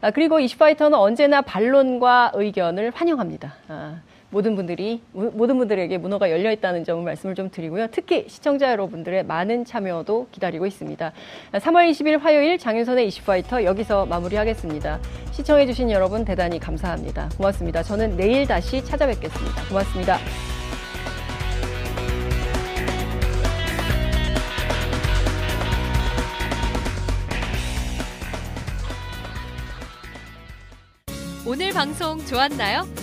[0.01, 3.55] 아, 그리고 이슈파이터는 언제나 반론과 의견을 환영합니다.
[4.33, 7.87] 아, 모든 분들이 모든 분들에게 문호가 열려 있다는 점을 말씀을 좀 드리고요.
[7.91, 11.13] 특히 시청자 여러분들의 많은 참여도 기다리고 있습니다.
[11.53, 14.99] 3월 20일 화요일 장윤선의 이슈파이터 여기서 마무리하겠습니다.
[15.31, 17.29] 시청해 주신 여러분 대단히 감사합니다.
[17.37, 17.83] 고맙습니다.
[17.83, 19.67] 저는 내일 다시 찾아뵙겠습니다.
[19.69, 20.17] 고맙습니다.
[31.45, 33.02] 오늘 방송 좋았나요?